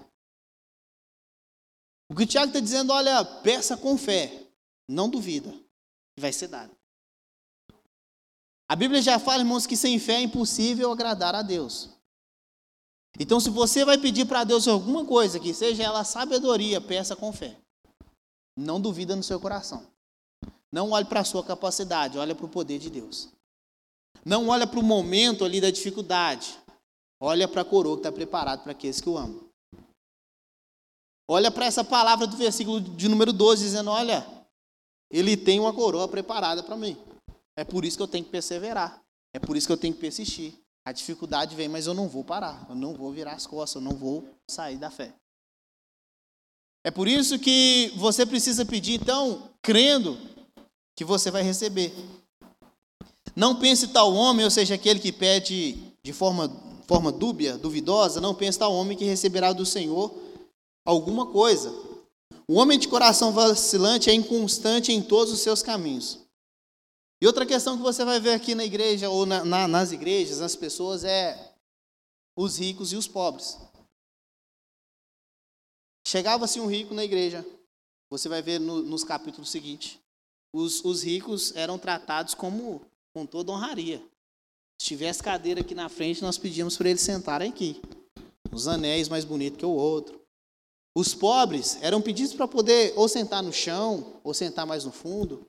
O 2.10 2.16
que 2.16 2.24
o 2.24 2.28
Tiago 2.28 2.48
está 2.48 2.60
dizendo, 2.60 2.94
olha, 2.94 3.24
peça 3.42 3.76
com 3.76 3.98
fé, 3.98 4.48
não 4.90 5.10
duvida, 5.10 5.54
vai 6.18 6.32
ser 6.32 6.48
dado. 6.48 6.77
A 8.70 8.76
Bíblia 8.76 9.02
já 9.02 9.18
fala, 9.18 9.40
irmãos, 9.40 9.66
que 9.66 9.78
sem 9.78 9.98
fé 9.98 10.16
é 10.16 10.22
impossível 10.22 10.92
agradar 10.92 11.34
a 11.34 11.42
Deus. 11.42 11.90
Então, 13.20 13.40
se 13.40 13.50
você 13.50 13.86
vai 13.86 13.98
pedir 13.98 14.26
para 14.26 14.44
Deus 14.44 14.68
alguma 14.68 15.06
coisa, 15.06 15.40
que 15.40 15.54
seja 15.54 15.84
ela 15.84 16.04
sabedoria, 16.04 16.82
peça 16.82 17.16
com 17.16 17.32
fé. 17.32 17.58
Não 18.56 18.80
duvida 18.80 19.16
no 19.16 19.24
seu 19.24 19.40
coração. 19.40 19.88
Não 20.72 20.92
olhe 20.92 21.06
para 21.06 21.22
a 21.22 21.24
sua 21.24 21.44
capacidade, 21.44 22.18
olha 22.18 22.36
para 22.36 22.46
o 22.46 22.50
poder 22.50 22.78
de 22.78 22.90
Deus. 22.90 23.30
Não 24.26 24.50
olha 24.50 24.68
para 24.68 24.80
o 24.80 24.84
momento 24.84 25.46
ali 25.46 25.62
da 25.62 25.72
dificuldade. 25.72 26.60
Olha 27.20 27.48
para 27.48 27.62
a 27.62 27.66
coroa 27.66 27.96
que 27.96 28.02
está 28.02 28.12
preparado 28.12 28.64
para 28.64 28.74
aqueles 28.74 29.00
que 29.00 29.10
o 29.10 29.18
amam. 29.18 29.48
Olha 31.28 31.50
para 31.50 31.66
essa 31.66 31.84
palavra 31.84 32.28
do 32.28 32.38
versículo 32.38 32.80
de 32.80 33.08
número 33.08 33.34
12, 33.34 33.64
dizendo: 33.64 33.90
Olha, 33.90 34.26
ele 35.10 35.36
tem 35.36 35.60
uma 35.60 35.74
coroa 35.74 36.08
preparada 36.08 36.62
para 36.62 36.76
mim. 36.76 36.98
É 37.58 37.64
por 37.64 37.84
isso 37.84 37.98
que 37.98 38.04
eu 38.04 38.08
tenho 38.08 38.24
que 38.24 38.32
perseverar. 38.32 39.04
É 39.34 39.40
por 39.40 39.58
isso 39.58 39.66
que 39.66 39.74
eu 39.74 39.78
tenho 39.78 39.94
que 39.94 40.00
persistir. 40.00 40.54
A 40.86 40.92
dificuldade 40.92 41.56
vem, 41.56 41.68
mas 41.68 41.88
eu 41.88 41.94
não 41.94 42.08
vou 42.08 42.24
parar, 42.24 42.66
eu 42.70 42.76
não 42.76 42.94
vou 42.94 43.12
virar 43.12 43.34
as 43.34 43.46
costas, 43.46 43.76
eu 43.76 43.82
não 43.82 43.98
vou 43.98 44.24
sair 44.50 44.78
da 44.78 44.90
fé. 44.90 45.14
É 46.86 46.92
por 46.92 47.08
isso 47.08 47.38
que 47.38 47.92
você 47.98 48.26
precisa 48.26 48.66
pedir, 48.66 49.02
então, 49.02 49.50
crendo 49.62 50.18
que 50.96 51.04
você 51.04 51.30
vai 51.30 51.44
receber. 51.44 51.94
Não 53.36 53.60
pense 53.60 53.90
tal 53.90 54.14
homem, 54.14 54.46
ou 54.46 54.52
seja, 54.52 54.76
aquele 54.76 55.00
que 55.00 55.12
pede 55.12 55.78
de 56.02 56.14
forma, 56.14 56.50
forma 56.88 57.12
dúbia, 57.12 57.58
duvidosa, 57.58 58.22
não 58.22 58.34
pense 58.34 58.58
tal 58.58 58.74
homem 58.74 58.98
que 58.98 59.04
receberá 59.04 59.52
do 59.52 59.66
Senhor 59.66 60.16
alguma 60.86 61.26
coisa. 61.26 61.70
O 62.48 62.54
homem 62.54 62.80
de 62.80 62.88
coração 62.88 63.34
vacilante 63.34 64.10
é 64.10 64.14
inconstante 64.14 64.94
em 64.94 65.02
todos 65.02 65.34
os 65.34 65.42
seus 65.42 65.62
caminhos. 65.62 66.27
E 67.22 67.26
outra 67.26 67.46
questão 67.46 67.78
que 67.78 67.84
você 67.84 68.06
vai 68.06 68.20
ver 68.20 68.34
aqui 68.34 68.54
na 68.54 68.64
igreja, 68.64 69.10
ou 69.10 69.26
na, 69.26 69.44
na, 69.44 69.68
nas 69.68 69.92
igrejas, 69.92 70.40
nas 70.40 70.56
pessoas, 70.56 71.04
é 71.04 71.54
os 72.38 72.58
ricos 72.60 72.94
e 72.94 72.96
os 72.96 73.08
pobres. 73.08 73.58
Chegava-se 76.06 76.60
um 76.60 76.68
rico 76.68 76.94
na 76.94 77.04
igreja, 77.04 77.46
você 78.10 78.30
vai 78.30 78.42
ver 78.42 78.60
no, 78.60 78.82
nos 78.84 79.04
capítulos 79.04 79.50
seguintes. 79.50 80.00
Os, 80.54 80.84
os 80.86 81.04
ricos 81.04 81.56
eram 81.56 81.78
tratados 81.78 82.34
como 82.34 82.82
com 83.14 83.26
toda 83.26 83.52
honraria. 83.52 84.02
Se 84.80 84.88
tivesse 84.88 85.24
cadeira 85.24 85.62
aqui 85.62 85.74
na 85.74 85.90
frente, 85.90 86.22
nós 86.22 86.38
pedíamos 86.38 86.78
para 86.78 86.90
eles 86.90 87.02
sentarem 87.02 87.50
aqui. 87.50 87.82
Os 88.52 88.68
anéis 88.68 89.10
mais 89.10 89.26
bonitos 89.26 89.58
que 89.58 89.66
o 89.66 89.70
outro. 89.70 90.22
Os 90.96 91.14
pobres 91.14 91.78
eram 91.82 92.02
pedidos 92.02 92.34
para 92.34 92.48
poder 92.48 92.94
ou 92.96 93.08
sentar 93.08 93.44
no 93.44 93.52
chão, 93.52 94.20
ou 94.24 94.34
sentar 94.34 94.66
mais 94.66 94.86
no 94.86 94.92
fundo. 94.92 95.46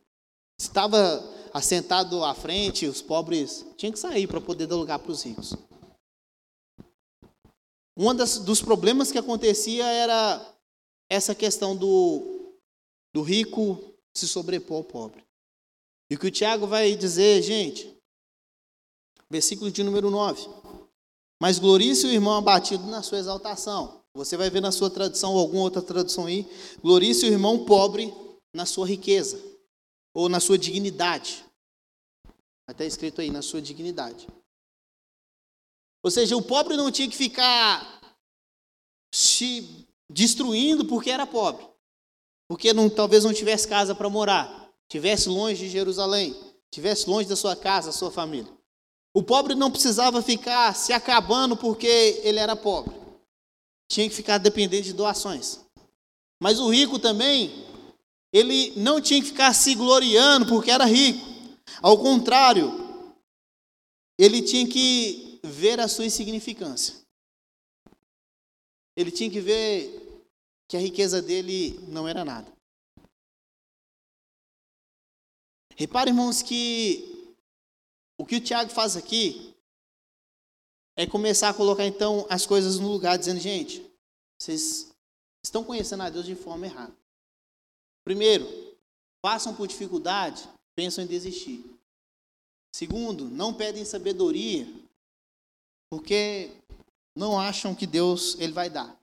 Estava 0.61 1.25
assentado 1.53 2.25
à 2.25 2.35
frente, 2.35 2.87
os 2.87 3.01
pobres 3.01 3.65
tinham 3.77 3.93
que 3.93 3.99
sair 3.99 4.27
para 4.27 4.41
poder 4.41 4.67
dar 4.67 4.75
lugar 4.75 4.99
para 4.99 5.13
os 5.13 5.23
ricos. 5.23 5.55
Um 7.97 8.15
dos 8.15 8.61
problemas 8.61 9.11
que 9.11 9.19
acontecia 9.19 9.87
era 9.87 10.55
essa 11.09 11.35
questão 11.35 11.77
do, 11.77 12.55
do 13.15 13.23
rico 13.23 13.95
se 14.15 14.27
sobrepor 14.27 14.79
ao 14.79 14.85
pobre. 14.85 15.25
E 16.11 16.17
o 16.17 16.19
que 16.19 16.27
o 16.27 16.31
Tiago 16.31 16.67
vai 16.67 16.97
dizer, 16.97 17.43
gente, 17.43 17.97
versículo 19.31 19.71
de 19.71 19.83
número 19.83 20.11
9. 20.11 20.49
Mas 21.41 21.59
glorie-se 21.59 22.07
o 22.07 22.11
irmão 22.11 22.37
abatido 22.37 22.85
na 22.87 23.03
sua 23.03 23.19
exaltação. 23.19 24.03
Você 24.15 24.37
vai 24.37 24.51
ver 24.51 24.61
na 24.61 24.73
sua 24.73 24.91
tradução 24.91 25.35
ou 25.35 25.39
alguma 25.39 25.63
outra 25.63 25.83
tradução 25.83 26.27
aí. 26.27 26.49
Glorie-se 26.83 27.27
o 27.27 27.33
irmão 27.33 27.65
pobre 27.65 28.13
na 28.53 28.67
sua 28.67 28.87
riqueza 28.87 29.48
ou 30.19 30.29
na 30.29 30.41
sua 30.41 30.59
dignidade. 30.59 31.45
Está 32.69 32.85
escrito 32.85 33.21
aí, 33.21 33.31
na 33.31 33.41
sua 33.41 33.63
dignidade. 33.63 34.27
Ou 36.03 36.11
seja, 36.11 36.37
o 36.37 36.43
pobre 36.43 36.77
não 36.77 36.91
tinha 36.91 37.09
que 37.09 37.17
ficar 37.17 38.19
se 39.15 39.87
destruindo 40.11 40.85
porque 40.87 41.09
era 41.09 41.25
pobre. 41.25 41.65
Porque 42.51 42.73
não, 42.73 42.91
talvez 42.91 43.23
não 43.23 43.33
tivesse 43.33 43.69
casa 43.69 43.95
para 43.95 44.11
morar, 44.11 44.69
tivesse 44.91 45.29
longe 45.29 45.67
de 45.67 45.71
Jerusalém, 45.71 46.35
tivesse 46.69 47.09
longe 47.09 47.29
da 47.29 47.37
sua 47.37 47.55
casa, 47.55 47.87
da 47.87 47.93
sua 47.93 48.11
família. 48.11 48.53
O 49.15 49.23
pobre 49.23 49.55
não 49.55 49.71
precisava 49.71 50.21
ficar 50.21 50.75
se 50.75 50.93
acabando 50.93 51.57
porque 51.57 52.21
ele 52.25 52.41
era 52.41 52.57
pobre. 52.57 52.93
Tinha 53.89 54.09
que 54.09 54.17
ficar 54.17 54.39
dependente 54.39 54.89
de 54.89 54.95
doações. 54.95 55.65
Mas 56.43 56.59
o 56.59 56.69
rico 56.69 56.99
também 56.99 57.68
ele 58.39 58.73
não 58.79 59.01
tinha 59.01 59.21
que 59.21 59.29
ficar 59.29 59.53
se 59.53 59.75
gloriando 59.75 60.47
porque 60.47 60.71
era 60.71 60.85
rico. 60.85 61.27
Ao 61.83 61.99
contrário, 61.99 62.71
ele 64.19 64.43
tinha 64.43 64.69
que 64.69 65.41
ver 65.43 65.81
a 65.81 65.89
sua 65.89 66.07
insignificância. 66.07 66.95
Ele 68.97 69.11
tinha 69.11 69.31
que 69.31 69.41
ver 69.41 70.25
que 70.69 70.77
a 70.77 70.81
riqueza 70.81 71.23
dele 71.23 71.79
não 71.89 72.07
era 72.07 72.25
nada. 72.25 72.53
Repare, 75.77 76.11
irmãos, 76.11 76.43
que 76.43 77.35
o 78.21 78.27
que 78.27 78.37
o 78.37 78.41
Tiago 78.41 78.71
faz 78.71 78.97
aqui 78.97 79.55
é 80.97 81.07
começar 81.07 81.49
a 81.49 81.55
colocar 81.55 81.87
então 81.87 82.27
as 82.29 82.45
coisas 82.45 82.81
no 82.81 82.89
lugar, 82.89 83.17
dizendo, 83.17 83.39
gente, 83.39 83.89
vocês 84.37 84.93
estão 85.45 85.63
conhecendo 85.63 86.03
a 86.03 86.11
Deus 86.11 86.27
de 86.27 86.35
forma 86.35 86.67
errada. 86.67 86.97
Primeiro, 88.09 88.47
passam 89.21 89.55
por 89.55 89.69
dificuldade, 89.69 90.49
pensam 90.75 91.05
em 91.05 91.07
desistir. 91.07 91.63
Segundo, 92.75 93.27
não 93.27 93.53
pedem 93.53 93.85
sabedoria, 93.85 94.67
porque 95.91 96.51
não 97.15 97.39
acham 97.39 97.75
que 97.75 97.87
Deus 97.87 98.35
ele 98.41 98.55
vai 98.55 98.71
dar. 98.71 98.99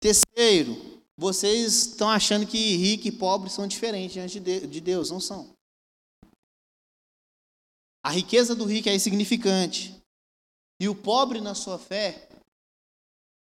Terceiro, 0.00 1.02
vocês 1.18 1.88
estão 1.88 2.08
achando 2.08 2.46
que 2.46 2.56
rico 2.76 3.06
e 3.06 3.12
pobre 3.12 3.50
são 3.50 3.68
diferentes 3.68 4.14
diante 4.14 4.40
de 4.40 4.80
Deus, 4.80 5.10
não 5.10 5.20
são. 5.20 5.54
A 8.02 8.08
riqueza 8.08 8.54
do 8.54 8.64
rico 8.64 8.88
é 8.88 8.94
insignificante. 8.94 9.94
E 10.80 10.88
o 10.88 10.94
pobre 10.94 11.42
na 11.42 11.54
sua 11.54 11.78
fé 11.78 12.26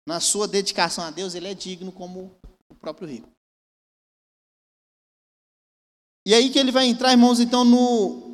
na 0.07 0.21
sua 0.21 0.47
dedicação 0.47 1.03
a 1.03 1.11
Deus, 1.11 1.35
ele 1.35 1.49
é 1.49 1.53
digno 1.53 1.91
como 1.91 2.33
o 2.69 2.75
próprio 2.75 3.09
rico. 3.09 3.40
E 6.26 6.34
aí 6.34 6.49
que 6.49 6.59
ele 6.59 6.72
vai 6.72 6.86
entrar, 6.86 7.11
irmãos, 7.11 7.39
então 7.39 7.63
no 7.63 8.32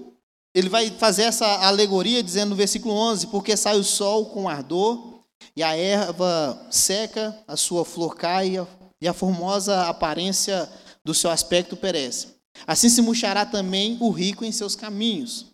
ele 0.54 0.70
vai 0.70 0.90
fazer 0.90 1.24
essa 1.24 1.46
alegoria 1.68 2.24
dizendo 2.24 2.50
no 2.50 2.56
versículo 2.56 2.94
11, 2.94 3.28
porque 3.28 3.56
sai 3.56 3.78
o 3.78 3.84
sol 3.84 4.26
com 4.28 4.50
ardor 4.50 5.22
e 5.56 5.62
a 5.62 5.76
erva 5.78 6.68
seca, 6.72 7.38
a 7.48 7.56
sua 7.56 7.86
flor 7.86 8.16
cai 8.16 8.56
e 9.00 9.08
a 9.08 9.14
formosa 9.14 9.88
aparência 9.88 10.68
do 11.06 11.14
seu 11.14 11.30
aspecto 11.30 11.78
perece. 11.78 12.30
Assim 12.66 12.90
se 12.90 13.04
murchará 13.04 13.46
também 13.46 13.98
o 14.00 14.10
rico 14.10 14.44
em 14.44 14.52
seus 14.52 14.76
caminhos. 14.76 15.46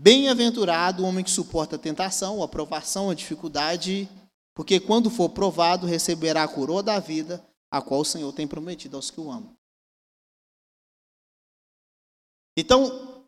Bem-aventurado 0.00 1.04
o 1.04 1.06
homem 1.06 1.22
que 1.22 1.30
suporta 1.30 1.76
a 1.76 1.78
tentação, 1.78 2.42
a 2.42 2.48
provação, 2.48 3.08
a 3.08 3.14
dificuldade, 3.14 4.08
porque 4.52 4.80
quando 4.80 5.10
for 5.10 5.28
provado, 5.28 5.86
receberá 5.86 6.42
a 6.42 6.48
coroa 6.48 6.82
da 6.82 6.98
vida, 6.98 7.40
a 7.70 7.80
qual 7.80 8.00
o 8.00 8.04
Senhor 8.04 8.32
tem 8.32 8.48
prometido 8.48 8.96
aos 8.96 9.12
que 9.12 9.20
o 9.20 9.30
amam. 9.30 9.54
Então, 12.56 13.24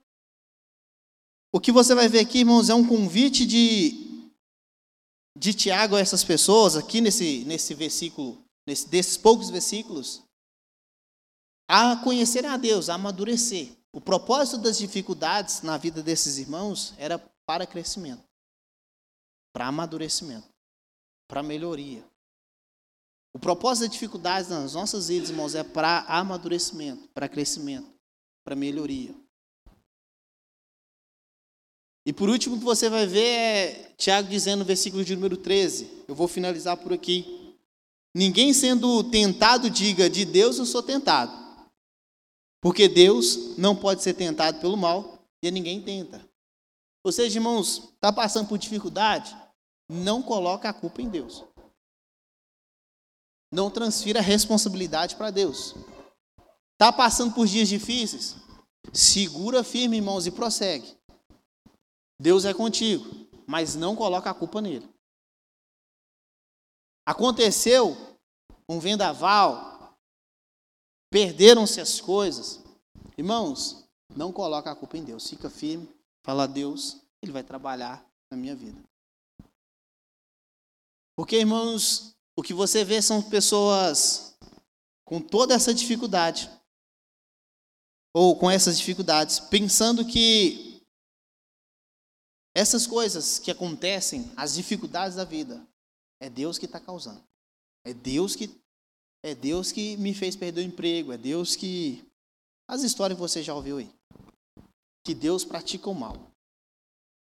o 1.53 1.61
que 1.61 1.73
você 1.73 1.95
vai 1.95 2.09
ver 2.09 2.21
aqui, 2.21 2.41
irmãos, 2.41 2.69
é 2.69 2.75
um 2.75 2.87
convite 2.87 3.47
de, 3.47 4.29
de 5.39 5.55
Tiago 5.55 5.97
a 5.97 6.01
essas 6.01 6.25
pessoas, 6.25 6.77
aqui 6.77 7.01
nesse, 7.01 7.45
nesse 7.45 7.75
versículo, 7.75 8.45
nesse, 8.67 8.89
desses 8.89 9.17
poucos 9.17 9.51
versículos, 9.51 10.23
a 11.69 11.97
conhecer 11.97 12.45
a 12.45 12.57
Deus, 12.57 12.89
a 12.89 12.95
amadurecer. 12.95 13.73
O 13.93 14.01
propósito 14.01 14.59
das 14.59 14.77
dificuldades 14.77 15.63
na 15.63 15.79
vida 15.79 16.03
desses 16.03 16.39
irmãos 16.39 16.93
era 16.99 17.19
para 17.47 17.67
crescimento, 17.67 18.25
para 19.53 19.69
amadurecimento, 19.69 20.49
para 21.29 21.43
melhoria. 21.43 22.05
O 23.33 23.39
propósito 23.39 23.85
das 23.85 23.93
dificuldades 23.93 24.51
nas 24.51 24.75
nossas 24.75 25.07
vidas, 25.07 25.31
irmãos, 25.31 25.55
é 25.55 25.63
para 25.63 26.01
amadurecimento, 26.09 27.09
para 27.15 27.29
crescimento, 27.29 27.94
para 28.45 28.55
melhoria. 28.55 29.15
E 32.07 32.13
por 32.13 32.29
último, 32.29 32.59
que 32.59 32.65
você 32.65 32.91
vai 32.91 33.07
ver 33.07 33.25
é 33.25 33.93
Tiago 33.97 34.29
dizendo 34.29 34.59
no 34.59 34.65
versículo 34.65 35.05
de 35.05 35.15
número 35.15 35.39
13. 35.39 36.05
Eu 36.07 36.15
vou 36.15 36.29
finalizar 36.29 36.77
por 36.77 36.93
aqui. 36.93 37.57
Ninguém 38.15 38.53
sendo 38.53 39.03
tentado 39.05 39.71
diga, 39.71 40.09
de 40.11 40.25
Deus 40.25 40.59
eu 40.59 40.67
sou 40.67 40.83
tentado. 40.83 41.33
Porque 42.61 42.89
Deus 42.89 43.57
não 43.57 43.75
pode 43.75 44.03
ser 44.03 44.15
tentado 44.15 44.61
pelo 44.61 44.77
mal 44.77 45.19
e 45.43 45.51
ninguém 45.51 45.81
tenta. 45.81 46.25
Ou 47.03 47.11
seja, 47.11 47.39
irmãos, 47.39 47.91
está 47.95 48.13
passando 48.13 48.49
por 48.49 48.59
dificuldade? 48.59 49.35
Não 49.89 50.23
coloca 50.23 50.69
a 50.69 50.73
culpa 50.73 51.03
em 51.03 51.09
Deus. 51.09 51.45
Não 53.53 53.71
transfira 53.71 54.21
a 54.21 54.23
responsabilidade 54.23 55.17
para 55.17 55.31
Deus. 55.31 55.75
Está 56.85 56.93
passando 56.93 57.35
por 57.35 57.47
dias 57.47 57.67
difíceis? 57.67 58.37
Segura 58.93 59.65
firme, 59.65 59.97
irmãos, 59.97 60.27
e 60.27 60.31
prossegue. 60.31 60.95
Deus 62.21 62.45
é 62.45 62.53
contigo, 62.53 63.07
mas 63.47 63.75
não 63.75 63.97
coloca 63.97 64.29
a 64.29 64.35
culpa 64.35 64.61
nele. 64.61 64.87
Aconteceu 67.07 67.97
um 68.69 68.79
vendaval, 68.79 69.97
Perderam-se 71.11 71.81
as 71.81 72.03
coisas. 72.03 72.63
Irmãos, 73.17 73.89
não 74.15 74.31
coloca 74.31 74.71
a 74.71 74.77
culpa 74.77 74.99
em 74.99 75.05
Deus. 75.05 75.27
Fica 75.27 75.49
firme, 75.49 75.89
fala 76.23 76.45
a 76.45 76.47
Deus, 76.47 77.01
Ele 77.23 77.33
vai 77.33 77.43
trabalhar 77.43 78.05
na 78.31 78.37
minha 78.37 78.55
vida. 78.55 78.79
Porque, 81.17 81.39
irmãos, 81.39 82.15
o 82.37 82.43
que 82.43 82.53
você 82.53 82.85
vê 82.85 83.01
são 83.01 83.23
pessoas 83.23 84.37
com 85.07 85.19
toda 85.19 85.55
essa 85.55 85.73
dificuldade, 85.73 86.51
ou 88.15 88.39
com 88.39 88.49
essas 88.49 88.79
dificuldades, 88.79 89.41
pensando 89.41 90.07
que 90.07 90.81
essas 92.55 92.87
coisas 92.87 93.41
que 93.41 93.51
acontecem, 93.51 94.33
as 94.37 94.55
dificuldades 94.55 95.17
da 95.17 95.25
vida, 95.25 95.67
é 96.21 96.31
Deus 96.31 96.57
que 96.57 96.67
está 96.67 96.79
causando. 96.79 97.23
É 97.85 97.93
Deus 97.93 98.37
que 98.37 98.49
é 99.25 99.35
Deus 99.35 99.73
que 99.73 99.97
me 99.97 100.13
fez 100.13 100.37
perder 100.37 100.61
o 100.61 100.65
emprego. 100.65 101.11
É 101.11 101.17
Deus 101.17 101.57
que. 101.57 102.05
As 102.69 102.83
histórias 102.83 103.17
que 103.17 103.21
você 103.21 103.43
já 103.43 103.55
ouviu 103.55 103.79
aí. 103.79 103.91
Que 105.03 105.15
Deus 105.15 105.45
pratica 105.45 105.89
o 105.91 105.95
mal. 105.95 106.31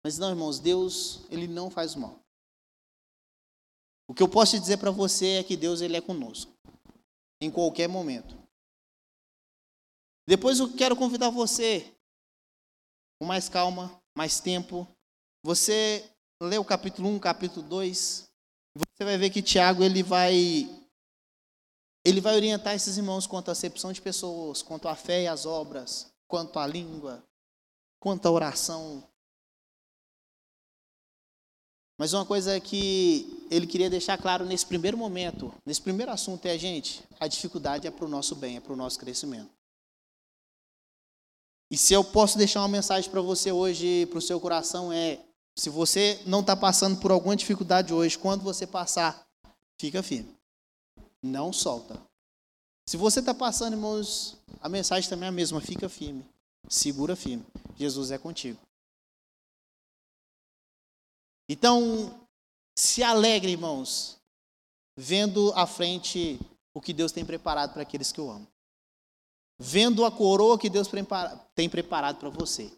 Mas 0.04 0.18
não, 0.18 0.30
irmãos, 0.30 0.58
Deus, 0.58 1.22
ele 1.30 1.48
não 1.48 1.70
faz 1.70 1.94
o 1.94 2.00
mal. 2.00 2.20
O 4.06 4.14
que 4.14 4.22
eu 4.22 4.28
posso 4.28 4.58
dizer 4.58 4.76
para 4.76 4.90
você 4.90 5.38
é 5.38 5.42
que 5.42 5.56
Deus, 5.56 5.80
ele 5.80 5.96
é 5.96 6.00
conosco. 6.00 6.52
Em 7.40 7.50
qualquer 7.50 7.88
momento. 7.88 8.36
Depois 10.28 10.58
eu 10.58 10.70
quero 10.70 10.94
convidar 10.94 11.30
você, 11.30 11.90
com 13.18 13.24
mais 13.24 13.48
calma, 13.48 13.98
mais 14.14 14.38
tempo. 14.38 14.86
Você 15.42 16.06
lê 16.38 16.58
o 16.58 16.64
capítulo 16.66 17.08
1, 17.08 17.18
capítulo 17.18 17.66
2. 17.66 18.28
Você 18.76 19.04
vai 19.06 19.16
ver 19.16 19.30
que 19.30 19.40
Tiago, 19.40 19.82
ele 19.82 20.02
vai 20.02 20.68
ele 22.04 22.20
vai 22.20 22.36
orientar 22.36 22.74
esses 22.74 22.98
irmãos 22.98 23.26
quanto 23.26 23.48
à 23.48 23.52
acepção 23.52 23.90
de 23.90 24.02
pessoas, 24.02 24.60
quanto 24.60 24.86
à 24.86 24.94
fé 24.94 25.22
e 25.22 25.26
às 25.26 25.46
obras, 25.46 26.12
quanto 26.26 26.58
à 26.58 26.66
língua, 26.66 27.24
quanto 27.98 28.26
à 28.26 28.30
oração. 28.30 29.02
Mas 31.98 32.12
uma 32.12 32.26
coisa 32.26 32.60
que 32.60 33.46
ele 33.50 33.66
queria 33.66 33.88
deixar 33.88 34.18
claro 34.18 34.44
nesse 34.44 34.66
primeiro 34.66 34.98
momento, 34.98 35.54
nesse 35.64 35.80
primeiro 35.80 36.12
assunto 36.12 36.44
é, 36.44 36.58
gente, 36.58 37.02
a 37.18 37.26
dificuldade 37.26 37.86
é 37.86 37.90
para 37.90 38.04
o 38.04 38.08
nosso 38.08 38.36
bem, 38.36 38.58
é 38.58 38.60
para 38.60 38.74
o 38.74 38.76
nosso 38.76 38.98
crescimento. 38.98 39.57
E 41.70 41.76
se 41.76 41.92
eu 41.92 42.02
posso 42.02 42.38
deixar 42.38 42.60
uma 42.60 42.68
mensagem 42.68 43.10
para 43.10 43.20
você 43.20 43.52
hoje, 43.52 44.06
para 44.06 44.18
o 44.18 44.22
seu 44.22 44.40
coração, 44.40 44.92
é: 44.92 45.20
se 45.56 45.68
você 45.68 46.20
não 46.26 46.40
está 46.40 46.56
passando 46.56 47.00
por 47.00 47.10
alguma 47.10 47.36
dificuldade 47.36 47.92
hoje, 47.92 48.18
quando 48.18 48.42
você 48.42 48.66
passar, 48.66 49.26
fica 49.78 50.02
firme 50.02 50.38
não 51.22 51.52
solta. 51.52 52.00
Se 52.86 52.96
você 52.96 53.20
está 53.20 53.34
passando, 53.34 53.74
irmãos, 53.74 54.36
a 54.60 54.68
mensagem 54.68 55.08
também 55.08 55.26
é 55.26 55.28
a 55.28 55.32
mesma. 55.32 55.60
Fica 55.60 55.88
firme. 55.88 56.24
Segura 56.68 57.14
firme. 57.14 57.44
Jesus 57.76 58.10
é 58.10 58.18
contigo. 58.18 58.58
Então, 61.48 62.26
se 62.76 63.02
alegre, 63.02 63.52
irmãos, 63.52 64.18
vendo 64.96 65.52
à 65.54 65.66
frente 65.66 66.38
o 66.74 66.80
que 66.80 66.92
Deus 66.92 67.12
tem 67.12 67.24
preparado 67.24 67.72
para 67.72 67.82
aqueles 67.82 68.12
que 68.12 68.20
o 68.20 68.30
amam. 68.30 68.46
Vendo 69.58 70.04
a 70.04 70.10
coroa 70.10 70.58
que 70.58 70.70
Deus 70.70 70.88
tem 71.54 71.68
preparado 71.68 72.18
para 72.18 72.28
você. 72.28 72.70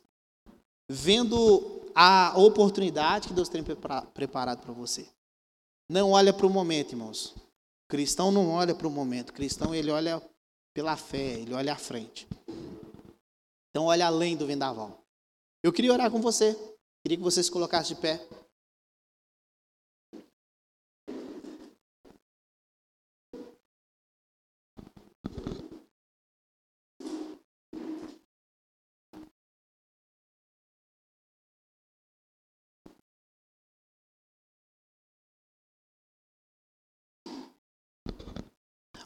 Vendo 0.88 1.82
a 1.94 2.32
oportunidade 2.36 3.28
que 3.28 3.34
Deus 3.34 3.48
tem 3.48 3.62
preparado 3.62 4.62
para 4.62 4.72
você. 4.72 5.06
Não 5.88 6.12
olha 6.12 6.32
para 6.32 6.46
o 6.46 6.50
momento, 6.50 6.92
irmãos. 6.92 7.34
Cristão 7.88 8.30
não 8.30 8.50
olha 8.50 8.74
para 8.74 8.86
o 8.86 8.90
momento, 8.90 9.32
cristão 9.32 9.74
ele 9.74 9.90
olha 9.90 10.22
pela 10.72 10.96
fé, 10.96 11.40
ele 11.40 11.52
olha 11.52 11.72
à 11.72 11.76
frente. 11.76 12.28
Então 13.68 13.86
olha 13.86 14.06
além 14.06 14.36
do 14.36 14.46
vendaval. 14.46 15.02
Eu 15.62 15.72
queria 15.72 15.92
orar 15.92 16.10
com 16.10 16.20
você, 16.20 16.54
queria 17.02 17.18
que 17.18 17.22
você 17.24 17.42
se 17.42 17.50
colocasse 17.50 17.94
de 17.94 18.00
pé. 18.00 18.24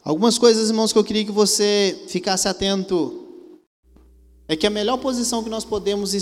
Algumas 0.05 0.37
coisas, 0.37 0.69
irmãos, 0.69 0.93
que 0.93 0.99
eu 0.99 1.03
queria 1.03 1.25
que 1.25 1.31
você 1.31 2.03
ficasse 2.07 2.47
atento. 2.47 3.25
É 4.47 4.55
que 4.55 4.67
a 4.67 4.69
melhor 4.69 4.97
posição 4.97 5.43
que 5.43 5.49
nós 5.49 5.65
podemos 5.65 6.13